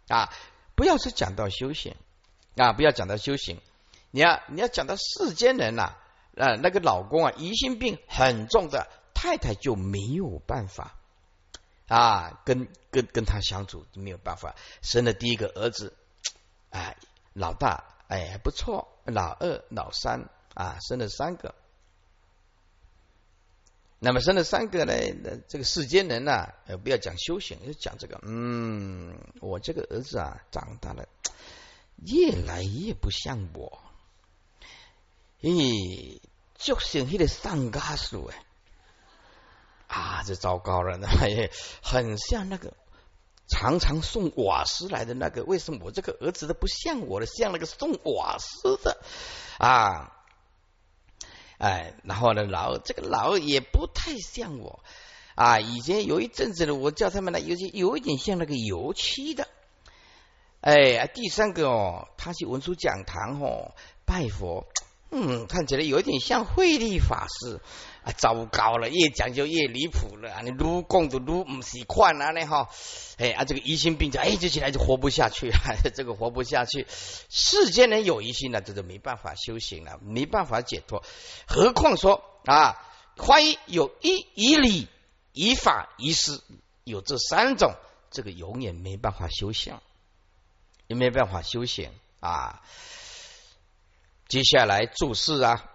[0.08, 0.34] 啊！
[0.76, 1.96] 不要是讲到修行
[2.56, 3.60] 啊，不要讲到修行，
[4.12, 5.96] 你要你要讲到世间人呐，
[6.40, 10.96] 那个老公啊疑心病很重的太太就没有办法
[11.88, 15.94] 啊，跟跟跟他相处没有办法，生了第一个儿子。
[16.70, 16.96] 哎，
[17.34, 21.56] 老大哎还不错，老二、老三啊，生了三个。
[23.98, 24.94] 那么生了三个呢？
[25.50, 28.20] 这个世间人呐，不要讲修行，要讲这个。
[28.24, 31.10] 嗯，我这个儿子啊，长大了，
[31.98, 33.82] 越来越不像我。
[35.42, 36.22] 咦，
[36.60, 38.44] 就像那个上家属哎，
[39.88, 41.08] 啊，这糟糕了，那
[41.82, 42.74] 很像那个。
[43.52, 49.02] 常常送瓦斯来的那个，为什么我这个儿子都不像我的，像那个送瓦斯的
[49.58, 50.14] 啊？
[51.58, 54.84] 哎，然后呢，老这个老也不太像我
[55.34, 55.60] 啊。
[55.60, 59.48] 以前有一阵子呢，我叫他们呢，有些有一点像那个油漆的。
[60.62, 63.74] 哎，第三个哦，他去文殊讲堂哦，
[64.06, 64.68] 拜佛，
[65.12, 67.60] 嗯，看起来有点像慧力法师。
[68.02, 70.42] 啊，糟糕了，越讲就越离谱了。
[70.44, 72.70] 你撸共都撸唔习惯啊，那哈，
[73.18, 75.52] 哎啊，这个疑心病就哎就起来就活不下去，
[75.94, 76.88] 这个活不下去。
[77.30, 81.04] 世间人有疑心了，这就没办法修行了，没办法解脱。
[81.46, 82.78] 何况说啊，
[83.18, 84.88] 怀疑有一以理、
[85.34, 86.40] 以法、以事，
[86.86, 87.74] 有这三种，
[88.12, 89.78] 这个永远没办法修行，
[90.88, 91.92] 也没办法修行
[92.22, 92.62] 啊。
[94.30, 95.66] 接下来注释啊。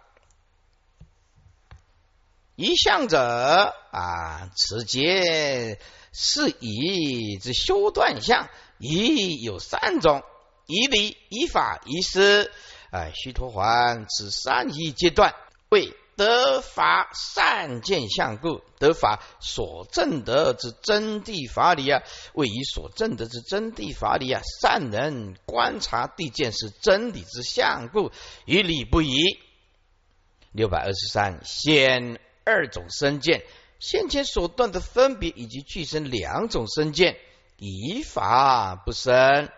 [2.55, 5.81] 一向者啊，此节
[6.13, 8.49] 是以之修断相，
[8.79, 10.23] 以有三种：
[10.67, 12.53] 以理、以法、以思。
[12.93, 15.35] 哎，须陀洹此三仪阶段
[15.71, 15.93] 为。
[16.17, 22.03] 得法善见相故，得法所证得之真谛法理啊，
[22.35, 28.13] 位于所证得之真谛法理啊，善人观察地见是真理之相故，
[28.47, 29.17] 于理不疑。
[30.53, 33.43] 六百二十三，先二种身见，
[33.81, 37.17] 先前所断的分别以及具身两种身见，
[37.59, 39.49] 以法不生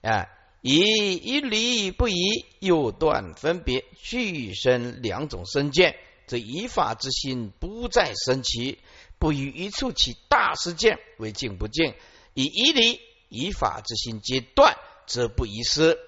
[0.00, 0.28] 啊。
[0.62, 5.96] 以一离不移，又断分别，俱生两种身见，
[6.28, 8.78] 则以法之心不再生起，
[9.18, 11.94] 不于一处起大事见，为静不静；
[12.34, 14.76] 以一离以法之心皆断，
[15.08, 15.98] 则不遗失。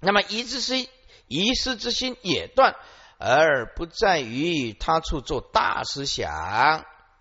[0.00, 0.86] 那么一之心、
[1.26, 2.76] 遗失之心也断，
[3.16, 6.30] 而不在于他处做大思想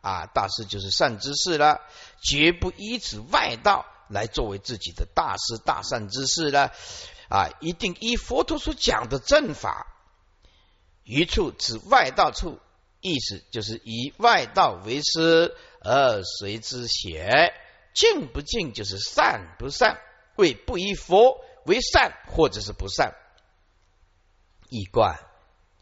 [0.01, 1.80] 啊，大事就是善之事了，
[2.22, 3.86] 绝不依止外道。
[4.09, 6.71] 来作为自己的大师大善之事呢？
[7.29, 9.87] 啊，一定依佛陀所讲的正法，
[11.03, 12.59] 余处指外道处，
[13.01, 17.53] 意思就是以外道为师而随之学，
[17.93, 19.99] 净不净就是善不善，
[20.35, 23.13] 为不以佛为善或者是不善，
[24.69, 25.19] 一贯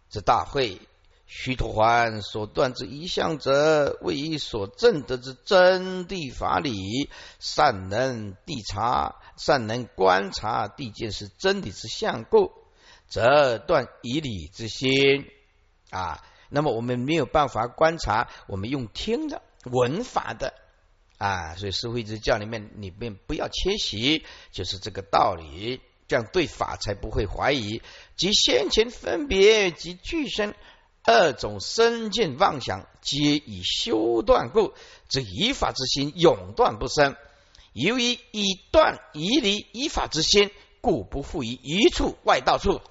[0.10, 0.82] 这大会。
[1.28, 7.10] 须陀洹所断之一相者，为以所证得之真谛法理，
[7.40, 12.52] 善能谛察，善能观察谛见是真理之相故，
[13.08, 15.26] 则断以理之心
[15.90, 16.24] 啊。
[16.50, 20.54] 那么我们没有办法观察，我们用听的闻法的
[21.18, 27.82] 啊，所以师傅一直教里面，你们不要缺席，就是这个道理，这样对法才不会怀疑。
[28.16, 30.54] 即先前分别及具身。
[31.06, 34.74] 二种身见妄想，皆以修断故，
[35.08, 37.16] 这依法之心永断不生。
[37.74, 40.50] 由于以断以离依法之心，
[40.82, 42.82] 故不复于一处外道处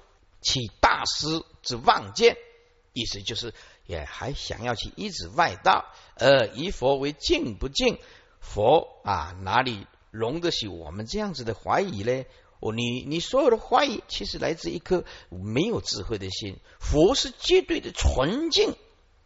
[0.41, 2.37] 起大师之妄见。
[2.93, 3.53] 意思就是，
[3.85, 5.85] 也还想要去依止外道，
[6.15, 7.99] 而以佛为敬不敬？
[8.39, 12.23] 佛啊，哪里容得起我们这样子的怀疑呢？
[12.59, 16.57] 哦，你你所有的怀疑，其实来自一颗没有智慧的心。
[16.79, 18.75] 佛是绝对的纯净，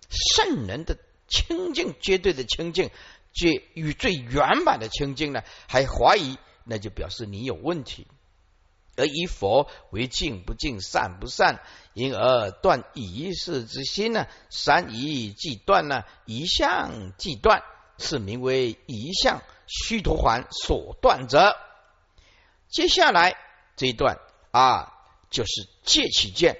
[0.09, 2.89] 圣人的清净，绝对的清净，
[3.33, 5.43] 绝与最圆满的清净呢？
[5.67, 8.07] 还怀疑，那就表示你有问题。
[8.97, 11.61] 而以佛为净不净，善不善，
[11.93, 14.27] 因而断一事之心呢？
[14.49, 16.03] 三疑即断呢？
[16.25, 17.63] 一相即断，
[17.97, 21.55] 是名为一相虚陀环所断者。
[22.69, 23.35] 接下来
[23.75, 24.19] 这一段
[24.51, 24.93] 啊，
[25.29, 26.59] 就是借取见。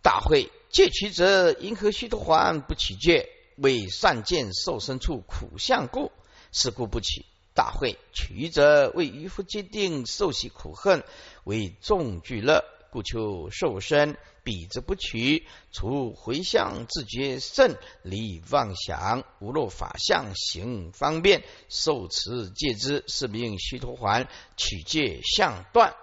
[0.00, 3.28] 大会借取者，因何须得还不起戒？
[3.56, 6.12] 为善见受身处苦相故，
[6.52, 7.26] 是故不起。
[7.52, 11.02] 大会取者，为渔夫皆定受喜苦恨，
[11.42, 12.64] 为众俱乐。
[12.98, 25.94] 故求受身，彼之不取，除回向自觉胜，离妄想，无若法相，行方便，受持戒之，是名须陀环取戒相断。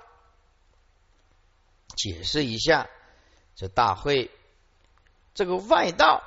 [1.97, 2.89] 解释一下，
[3.57, 4.31] 这大会
[5.33, 6.23] 这个外道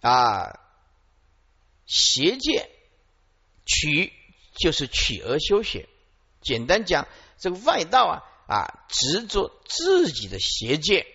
[0.00, 0.60] 啊，
[1.84, 2.70] 邪戒
[3.66, 4.14] 取
[4.58, 5.86] 就是取而修学。
[6.40, 7.06] 简单讲，
[7.36, 8.24] 这个外道啊。
[8.46, 11.06] 啊，执着自己的邪见，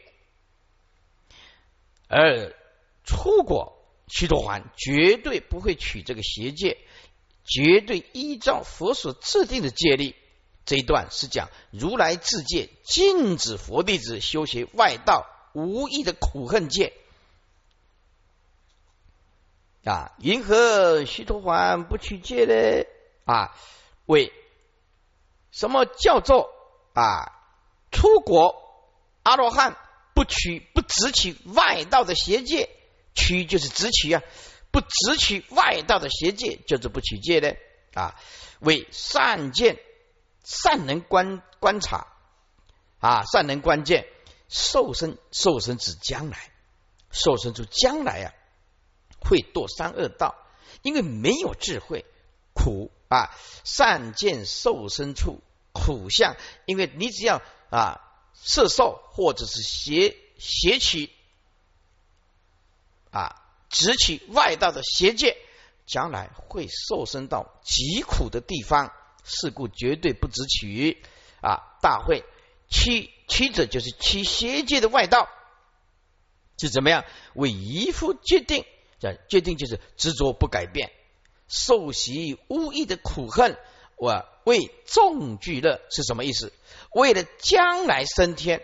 [2.08, 2.56] 而
[3.04, 3.78] 出国
[4.08, 6.78] 须陀洹绝对不会取这个邪戒，
[7.46, 10.16] 绝对依照佛所制定的戒律。
[10.66, 16.94] 这一段是讲如来自戒，禁止佛弟子修学外道无意的苦恨戒。
[19.84, 22.86] 啊，云何须陀洹不取戒呢？
[23.26, 23.56] 啊，
[24.06, 24.34] 为
[25.52, 26.56] 什么叫做？
[27.00, 27.32] 啊，
[27.92, 28.62] 出国
[29.24, 29.78] 阿罗汉
[30.14, 32.70] 不取不执取外道的邪戒，
[33.16, 34.22] 取就是执取啊，
[34.70, 37.56] 不执取外道的邪戒，就是不取戒的
[37.94, 38.20] 啊。
[38.60, 39.80] 为善见
[40.44, 42.08] 善能观观察
[43.00, 44.06] 啊，善能观见
[44.50, 46.52] 受身受身指将来
[47.12, 48.34] 受身出将来啊，
[49.22, 50.36] 会堕三恶道，
[50.82, 52.04] 因为没有智慧
[52.54, 53.34] 苦啊，
[53.64, 55.42] 善见受身处。
[55.80, 58.02] 苦相，因为你只要啊
[58.34, 61.10] 色受或者是邪邪取
[63.12, 65.38] 啊直取外道的邪戒，
[65.86, 68.92] 将来会受身到极苦的地方。
[69.32, 71.04] 是故绝对不直取
[71.42, 71.78] 啊！
[71.84, 72.24] 大会
[72.68, 75.30] 取取者就是取邪戒的外道，
[76.58, 77.06] 是怎么样？
[77.36, 78.66] 为一夫决定，
[79.00, 80.92] 这决定就是执着不改变，
[81.48, 83.56] 受习无益的苦恨，
[84.00, 86.54] 我为众聚乐是什么意思？
[86.92, 88.64] 为了将来升天，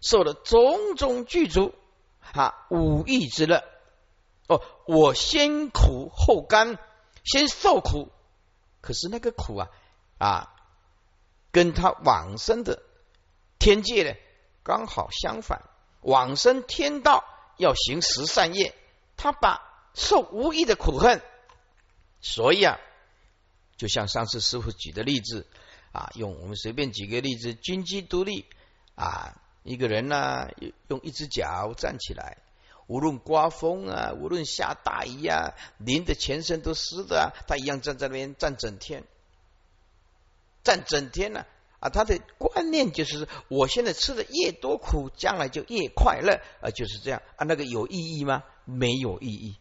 [0.00, 1.74] 受了种种具足
[2.32, 3.64] 啊无义之乐。
[4.46, 6.78] 哦，我先苦后甘，
[7.24, 8.10] 先受苦，
[8.80, 9.68] 可是那个苦啊
[10.18, 10.54] 啊，
[11.52, 12.82] 跟他往生的
[13.58, 14.16] 天界呢
[14.62, 15.62] 刚好相反。
[16.00, 17.24] 往生天道
[17.58, 18.74] 要行十善业，
[19.16, 19.60] 他把
[19.94, 21.20] 受无益的苦恨，
[22.20, 22.78] 所以啊，
[23.78, 25.46] 就像上次师傅举的例子
[25.92, 28.44] 啊，用我们随便举个例子，军机独立
[28.94, 30.48] 啊，一个人呢
[30.88, 32.36] 用一只脚站起来。
[32.88, 39.04] 无论刮风啊，无论下大雨啊，淋的全身都湿的啊，他一样站在那边站整天，
[40.64, 41.44] 站整天呢
[41.80, 47.44] 啊，他的观念就是我现在吃的越多苦，将来就越快乐啊，就是这样啊。
[47.44, 48.42] 那个有意义吗？
[48.64, 49.56] 没有意义，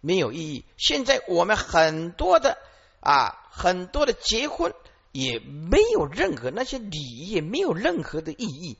[0.00, 0.64] 没有意义。
[0.76, 2.58] 现在我们很多的
[3.00, 4.74] 啊，很多的结婚
[5.12, 8.76] 也没有任何那些礼，也没有任何的意义。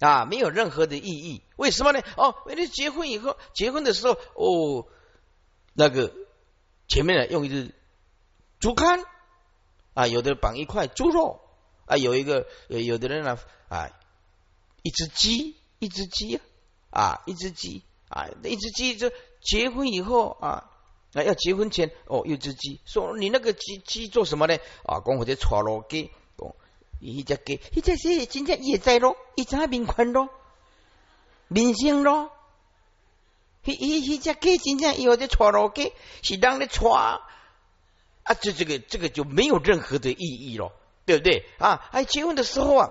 [0.00, 2.00] 啊，没有任何的意义，为什么呢？
[2.16, 4.88] 哦，为了结婚以后，结婚的时候，哦，
[5.74, 6.12] 那个
[6.88, 7.72] 前面呢用一只
[8.58, 9.04] 竹竿
[9.94, 11.40] 啊，有的绑一块猪肉
[11.86, 13.38] 啊，有一个有的人呢
[13.68, 13.90] 啊，
[14.82, 16.40] 一只鸡，一只鸡
[16.90, 20.71] 啊，一只鸡啊，一只鸡就结婚以后啊，
[21.12, 24.56] 那要结婚前哦，一只鸡，说你那个鸡鸡做什么呢？
[24.84, 26.10] 啊，讲或者炒肉鸡。
[27.04, 30.28] 伊只鸡，伊只是真正也在咯，伊怎面宽咯，
[31.48, 32.30] 民生咯。
[33.64, 35.92] 伊伊伊只鸡真正有的错咯鸡，
[36.22, 37.18] 是让你错啊，
[38.40, 40.70] 这这个这个就没有任何的意义咯，
[41.04, 41.88] 对不对啊？
[41.90, 42.90] 哎，结婚的时候啊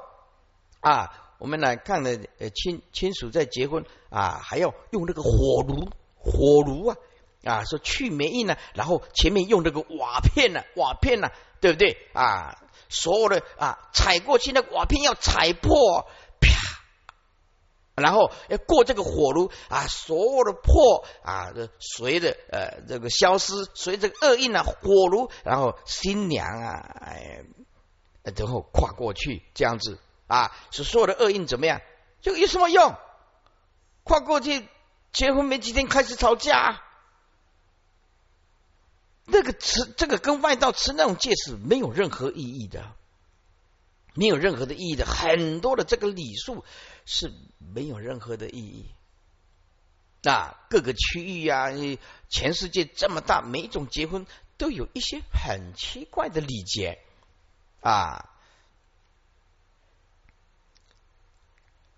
[0.82, 6.98] 啊，我们来看呢，呃，亲亲属在结婚啊，还要用那个火炉火炉啊
[7.44, 11.30] 啊，说去霉印呢，然后前面用这个瓦片呢，瓦片呢，
[11.60, 12.58] 对不对啊？
[12.88, 16.06] 所有的啊，踩过去那瓦片要踩破，
[16.40, 16.52] 啪，
[17.96, 27.44] 然后要过这个火炉啊，所有的破啊，随着呃这个消失，随着恶印啊，火炉，然后新娘啊，哎，
[28.24, 31.82] 然后跨过去这样子啊，是所有的恶印怎么样？
[32.22, 32.94] 就有什么用？
[34.04, 34.68] 跨过去，
[35.14, 36.82] 结婚没几天开始吵架。
[39.32, 42.94] 那个吃这个跟外道吃那种戒是没有任何意义的，
[44.14, 45.06] 没有任何的意义的。
[45.06, 46.66] 很多的这个礼数
[47.06, 48.92] 是没有任何的意义。
[50.22, 51.70] 那各个区域啊，
[52.30, 54.28] 全世界这么大，每一种结婚
[54.58, 57.00] 都有一些很奇怪的礼节
[57.80, 58.30] 啊。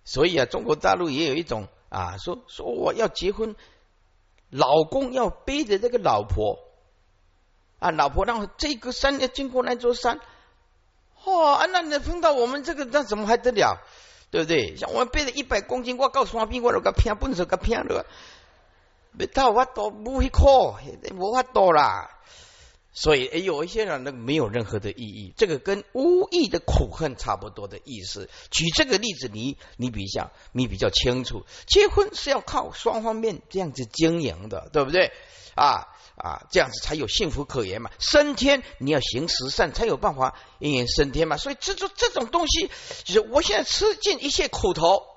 [0.05, 3.55] 所以啊，中国大陆也有一种啊，说说我要结婚，
[4.49, 6.59] 老公要背着这个老婆。
[7.83, 10.21] 啊，老婆，让这个山要经过那座山，
[11.25, 13.81] 哦，啊那你碰到我们这个，那怎么还得了？
[14.31, 14.77] 对不对？
[14.77, 18.05] 像我们背了一百公斤，我告诉我兵，我都个偏笨手个偏了，
[19.11, 20.79] 没到我都不会考，
[21.13, 22.09] 无法多啦。
[22.93, 28.29] 所以有一些人那没有任何的意义，这个跟无意的苦恨差不多的意思。
[28.49, 35.11] 举这个例子，你你比较你比较清楚，结婚是要靠双方面这样子经营的，对不对？
[35.55, 35.89] 啊。
[36.15, 37.89] 啊，这样子才有幸福可言嘛！
[37.97, 41.37] 升天你要行十善，才有办法因缘升天嘛。
[41.37, 42.69] 所以这种这种东西，
[43.03, 45.07] 就是我现在吃尽一切苦头，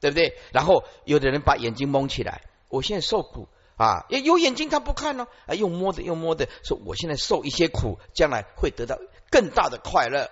[0.00, 0.36] 对不对？
[0.52, 8.98] 然后有的人把眼睛蒙起来，我现在受苦啊，有眼睛他不看呢，啊，又摸的又摸的，说我现在受一些苦，将来会得到
[9.30, 10.30] 更大的快乐。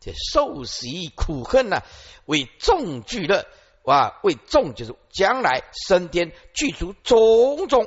[0.00, 1.82] 这受喜苦恨呢，
[2.24, 3.46] 为众聚乐
[3.84, 7.86] 啊，为众就是将来升天具足种种。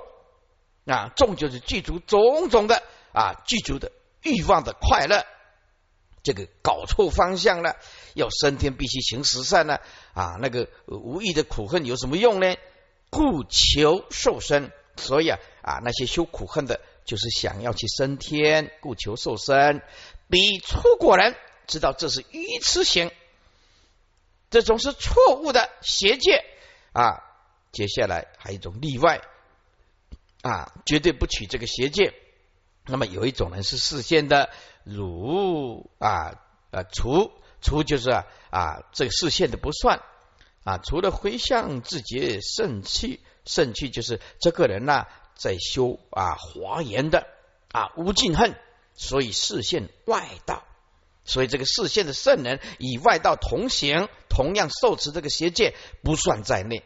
[0.85, 5.25] 啊，众就是具足种种的啊，具足的欲望的快乐，
[6.23, 7.75] 这个搞错方向了。
[8.15, 9.79] 要升天必须行十善呢
[10.13, 12.55] 啊，那个无意的苦恨有什么用呢？
[13.09, 19.81] 故求受身，所以啊啊，那些修苦恨的，就是想要去升天，故求受身。
[20.29, 21.35] 比出果人
[21.67, 23.11] 知道这是愚痴行，
[24.49, 26.43] 这种是错误的邪见
[26.91, 27.23] 啊。
[27.71, 29.21] 接下来还有一种例外。
[30.43, 32.13] 啊，绝对不取这个邪见。
[32.85, 34.49] 那么有一种人是视线的，
[34.83, 36.35] 如啊
[36.69, 37.31] 啊除
[37.61, 40.01] 除就是啊啊这个视线的不算
[40.65, 47.25] 啊，除了回向自己肾气，肾气就是这个人呢在修啊华严的
[47.71, 48.53] 啊无尽恨，
[48.95, 50.65] 所以视线外道，
[51.23, 56.83] 所以这个视线的圣人与外道同行，同样受持这个邪见不算在内，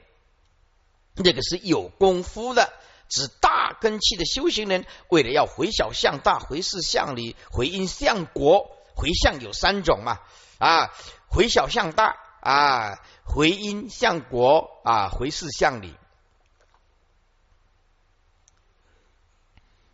[1.16, 2.72] 那个是有功夫的。
[3.10, 10.20] 指大根器的修行人，为了要回小向大，回事向理，回因向果，回向有三种嘛
[10.60, 10.92] 啊，
[11.28, 15.96] 回小向大啊，回因向果啊，回事向理。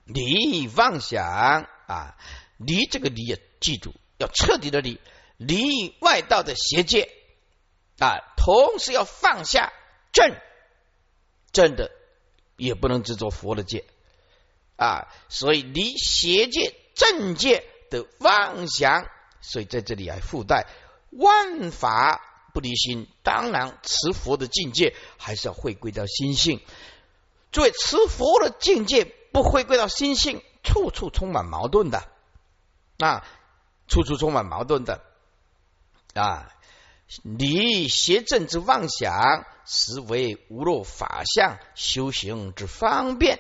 [0.06, 2.18] 离妄想啊，
[2.58, 5.00] 离这个离也记住，要彻底的离，
[5.38, 7.08] 离外道的邪见
[8.00, 9.72] 啊，同时要放下
[10.12, 10.36] 正
[11.54, 11.90] 正的，
[12.56, 13.86] 也不能执着佛的戒
[14.76, 19.08] 啊，所以离邪界正界的妄想，
[19.42, 20.68] 所以在这里还附带
[21.10, 22.22] 万法
[22.54, 26.62] 不离心，当然持佛的境界还是要回归到心性，
[27.52, 29.14] 作为持佛的境界。
[29.34, 32.08] 不回归到心性，处处充满矛盾的
[33.00, 33.26] 啊，
[33.88, 35.02] 处处充满矛盾的
[36.14, 36.54] 啊！
[37.24, 43.40] 离邪正之妄想，实为无漏法相修行之方便。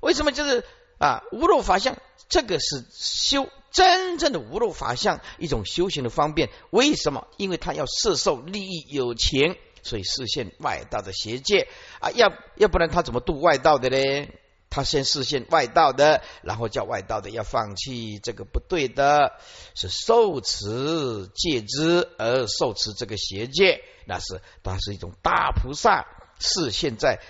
[0.00, 0.64] 为什么就是
[0.98, 1.22] 啊？
[1.32, 1.96] 无漏法相，
[2.28, 6.50] 这个是修真正的无漏法相一种修行的方便。
[6.70, 7.26] 为什么？
[7.36, 11.68] 因为他要摄受利益有情，所以视现外道的邪界
[12.00, 12.10] 啊！
[12.12, 14.28] 要要不然他怎么度外道的呢？
[14.70, 19.32] 他先示现外道的，然后叫外道的要放弃这个不对的，
[19.74, 26.06] 是受持戒之而受持这个邪戒，那是他是一种大菩萨
[26.38, 27.20] 视现在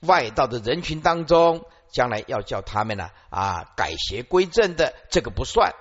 [0.00, 5.74] 外道的人群当中，将来要叫他们呢啊改邪归正的，这个不算，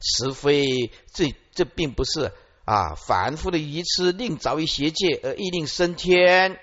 [0.00, 2.30] 实非这这并不是
[2.66, 6.60] 啊凡夫的愚痴，令着于邪界而亦令升天。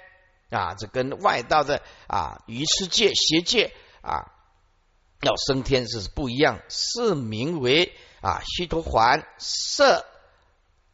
[0.53, 4.31] 啊，这跟外道的啊愚痴界、邪界啊
[5.21, 7.91] 要升天是不一样，是名为
[8.21, 10.05] 啊须陀环摄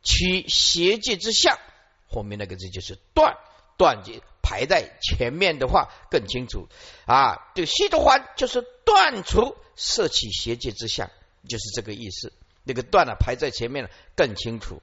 [0.02, 1.60] 取邪界之相。
[2.08, 3.36] 后面那个字就是断
[3.78, 6.70] 断结排在前面的话更清楚
[7.06, 7.52] 啊。
[7.54, 11.12] 这个须陀环就是断除摄取邪界之相，
[11.50, 12.32] 就是这个意思。
[12.64, 14.82] 那个断了排在前面了更清楚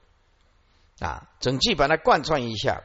[0.99, 1.27] 啊。
[1.39, 2.83] 整句把它贯穿一下。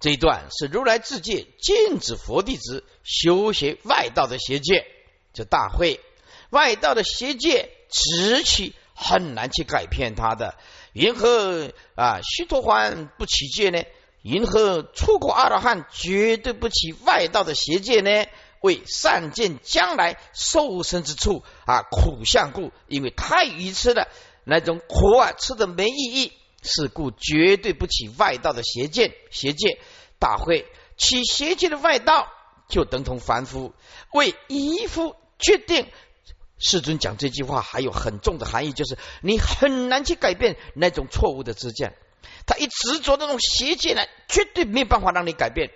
[0.00, 4.86] 这一段是如来自戒禁止佛弟子修学外道的邪戒，
[5.34, 6.00] 这大会
[6.48, 10.56] 外道的邪戒直起很难去改变他的。
[10.94, 13.82] 云何啊须陀洹不起戒呢？
[14.22, 18.26] 云何出国阿罗汉绝对不起外道的邪戒呢？
[18.62, 24.08] 为善见将来受生之处啊苦相故，因为太愚痴了，
[24.44, 26.32] 那种苦啊吃的没意义。
[26.62, 29.78] 是故绝对不起外道的邪见邪见
[30.20, 30.66] 大会
[30.96, 32.30] 起邪见的外道
[32.68, 33.74] 就等同凡夫
[34.12, 35.88] 为一夫决定
[36.58, 41.96] 世尊讲这句话还有很重的含义，就是你很难去改变那种错误的知见。
[42.46, 45.70] 他一执着那种邪见呢，绝对没有办法让你改变。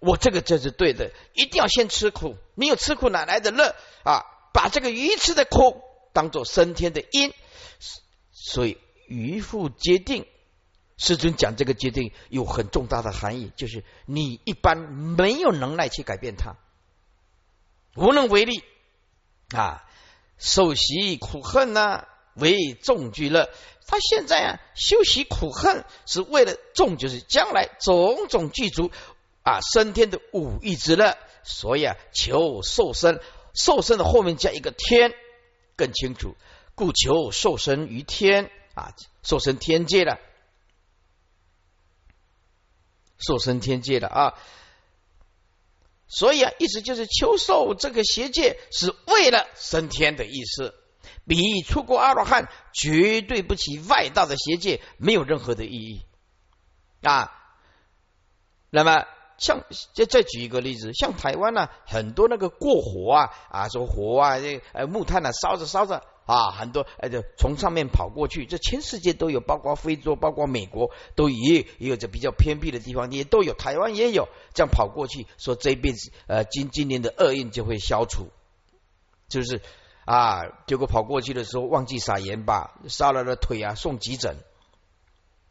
[0.00, 4.24] 我这个就是对的，一定要先吃苦，没有吃苦哪来的乐啊？
[4.52, 5.82] 把这个愚痴的苦
[6.12, 7.32] 当做升天的因，
[8.32, 8.78] 所以。
[9.08, 10.26] 渔夫决定，
[10.96, 16.56] 师尊讲这个决定有很重大的含义，就是你一般没有能耐去改变它，
[17.96, 18.62] 无能为力
[19.54, 19.84] 啊！
[20.38, 23.48] 受习苦恨呢，为众俱乐。
[23.86, 28.90] 他现在啊，修习苦恨是为了众，就是将来种种具足
[29.42, 31.16] 啊升天的五欲之乐。
[31.44, 33.20] 所以啊，求受身，
[33.54, 35.12] 受身的后面加一个天，
[35.76, 36.36] 更清楚，
[36.74, 38.50] 故求受身于天。
[38.74, 40.18] 啊，受生天界了，
[43.22, 44.34] 受生天界了啊！
[46.08, 50.74] 所以啊，意思就是求受这个邪界是为了升天的意思。
[51.26, 56.02] 比出国阿罗汉绝对不起外道的邪界，没有任何的意义
[57.00, 57.32] 啊。
[58.70, 59.06] 那么，
[59.38, 59.64] 像
[59.94, 66.04] 再再举一个例子，像台湾呢，很多那个过火啊啊，说火啊，这呃木炭呢烧着烧着。
[66.26, 78.28] 啊，很多哎，就从上面跑过去，这全世界都有，包括非洲，包括美国，都也也有这比较偏僻的地方，也都有，台湾也有这样跑过去，说这一辈子呃，今今年的厄运就会消除，
[79.28, 79.60] 就是
[80.04, 84.36] 啊，结果跑过去的时候忘记撒盐吧，烧了的腿啊，送急诊。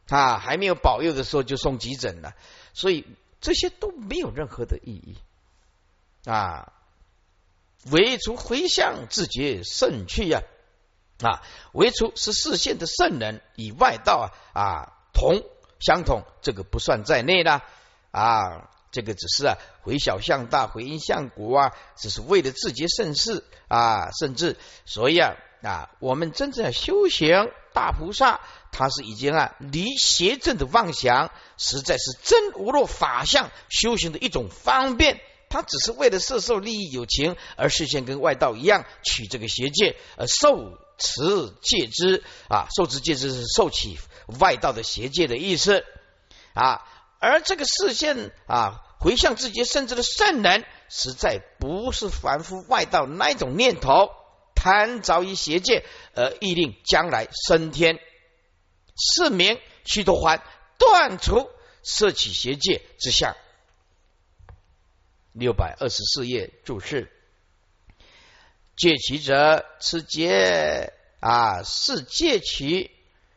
[0.07, 2.33] 啊，还没有保佑的时候就送急诊了，
[2.73, 3.05] 所以
[3.39, 5.15] 这些都没有任何的意义。
[6.25, 6.73] 啊，
[7.89, 10.41] 唯除回向自觉胜去呀。
[11.27, 11.41] 啊
[11.73, 15.43] 唯除是视线的圣人与外道啊啊同
[15.79, 17.63] 相同，这个不算在内啦。
[18.11, 28.41] 啊，这个只是啊回小向大，回因向果啊，只是为了自觉圣事啊，甚至所以啊啊，我们真正修行大菩萨，
[28.73, 43.97] 他是已经啊离邪正的妄想，实在是真无漏法相修行的一种方便，他只是为了色受利益有情而视线跟外道一样取这个邪戒，而受持戒之啊，受持戒之是受起
[44.39, 45.83] 外道的邪戒的意思
[46.53, 46.87] 啊。
[47.19, 54.09] 而这个视线啊，回向自己甚至的圣人，实在不是凡夫外道那一种念头，
[54.55, 55.83] 贪着于邪戒
[56.15, 57.99] 而意令将来升天。
[58.95, 60.41] 是名须陀洹
[60.77, 61.49] 断除
[61.83, 63.35] 摄取邪戒之相。
[65.31, 67.09] 六百二十四页注释：
[68.75, 72.91] 戒取者持戒啊，是戒取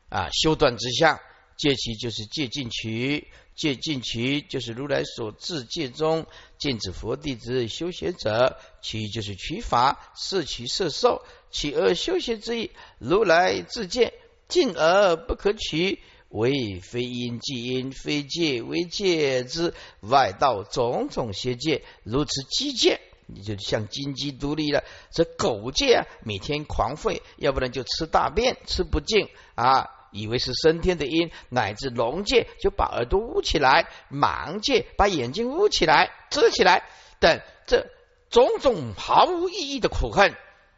[0.09, 1.20] 啊，修断之相。
[1.57, 6.26] 戒取就是戒禁取，戒禁取就是如来所自戒中
[6.59, 12.70] 禁止佛弟子修学者，取就是取法，摄取色受，取而修学之意。
[12.99, 14.14] 如来自戒。
[14.47, 24.85] 进而不可取，为非因即因，非戒为戒之外道种种邪戒，如此积戒，你就像金鸡独立了。
[25.11, 36.85] 这狗界啊，每天狂吠，要不然就吃大便，吃不净啊，以为是升天的因，乃至龙界就把耳朵捂起来，盲界把眼睛捂起来，遮起来
[37.20, 37.87] 等，这
[38.31, 40.35] 种种毫无意义的苦恨，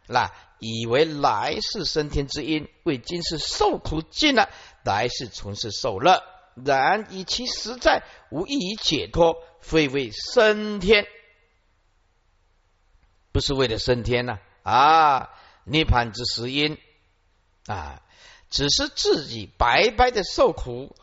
[0.07, 0.31] 那。
[0.59, 4.49] 以为来世升天之因，为今世受苦尽了，
[4.87, 6.23] 来世从事受乐。
[6.65, 11.07] 然以其实在无益于解脱，非为升天，
[13.37, 15.29] 不是为了升天呐啊！
[15.65, 16.79] 涅盘之实因
[17.67, 18.01] 啊，
[18.49, 20.97] 只是自己白白的受苦，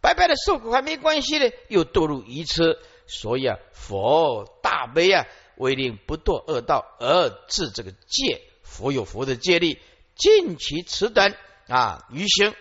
[0.00, 2.78] 白白的受苦还没关系呢，又堕入愚痴。
[3.06, 5.26] 所以啊，佛大悲啊，
[5.56, 8.40] 为令不堕恶道而治这个戒。
[8.62, 9.78] 佛有佛的戒律，
[10.16, 11.34] 尽其此等
[11.68, 12.54] 啊，愚行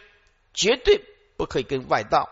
[0.54, 1.02] 绝对
[1.38, 2.28] 不可以跟外道，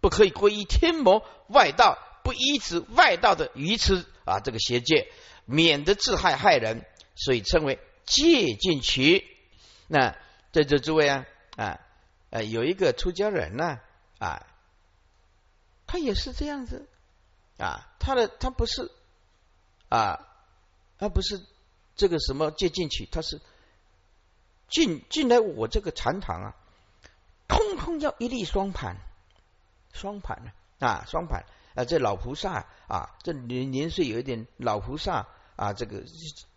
[0.00, 5.10] 不可以皈依天魔外道，不依止外道的愚痴啊，这个邪戒，
[5.46, 6.84] 免得自害害人，
[7.14, 9.26] 所以称为戒禁取。
[9.88, 10.14] 那
[10.52, 11.24] 在这诸位啊
[11.56, 11.80] 啊
[12.28, 13.80] 呃，有一个出家人呢
[14.18, 14.46] 啊，
[15.86, 16.86] 他也是这样子
[17.56, 18.92] 啊，他的他不是
[19.88, 20.28] 啊，
[20.98, 21.42] 他不是。
[21.98, 23.40] 这个什么借进去，他是
[24.68, 26.54] 进进来我这个禅堂啊，
[27.48, 28.98] 通通要一粒双盘，
[29.94, 35.26] 双盘啊，双盘啊，这老菩萨啊，这年年岁有一点老菩萨
[35.56, 36.04] 啊，这个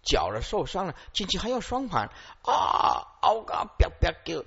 [0.03, 2.09] 脚了受伤了，进去还要双盘
[2.43, 4.45] 啊，嗷嘎啪啪给，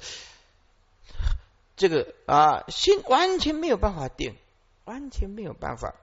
[1.77, 4.37] 这个啊心完全没有办法定，
[4.85, 5.95] 完全没有办法，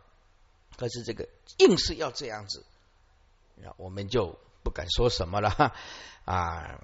[0.78, 2.66] 可是这个硬是要这样子，
[3.56, 4.38] 那我们就。
[4.62, 5.74] 不敢说什么了
[6.26, 6.82] 啊！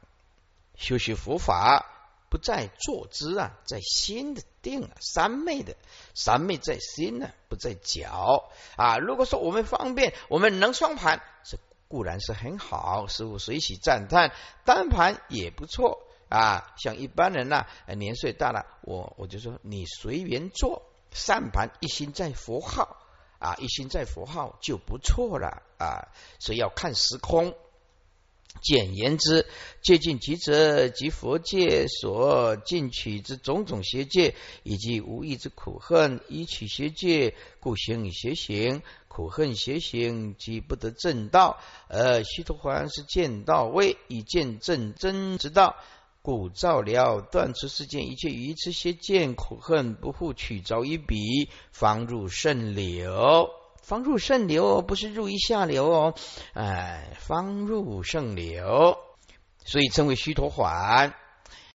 [0.76, 1.86] 修习佛法
[2.30, 5.76] 不在坐姿啊，在心的定啊，三昧的
[6.16, 8.98] 三昧在心呢，不在脚啊。
[8.98, 11.22] 如果说我们方便，我们能双盘，
[11.88, 14.32] 固然是很好，师傅随喜赞叹。
[14.66, 17.66] 单盘也不错啊，像一般人呐，
[17.96, 22.98] 年岁大了，我我就说你随缘做，三盘一心在佛号
[23.40, 26.08] 啊，一心在佛号就不错了啊。
[26.40, 27.56] 所以要看时空。
[28.62, 29.46] 简言之，
[29.82, 34.34] 戒禁其者，即佛界所进取之种种邪见，
[34.64, 41.60] 以及无义之苦恨，以取邪见，故行以邪行，苦恨邪行，即不得正道。
[41.90, 45.76] 而须陀洹是见道位，以见正真之道，
[46.22, 53.65] 故照了断除世间一切愚痴邪见苦恨，不复取着一笔，方入圣流。
[53.86, 56.16] 方入圣流，不是入于下流哦，
[56.54, 58.98] 哎，方入圣流，
[59.64, 61.14] 所以称为虚陀缓。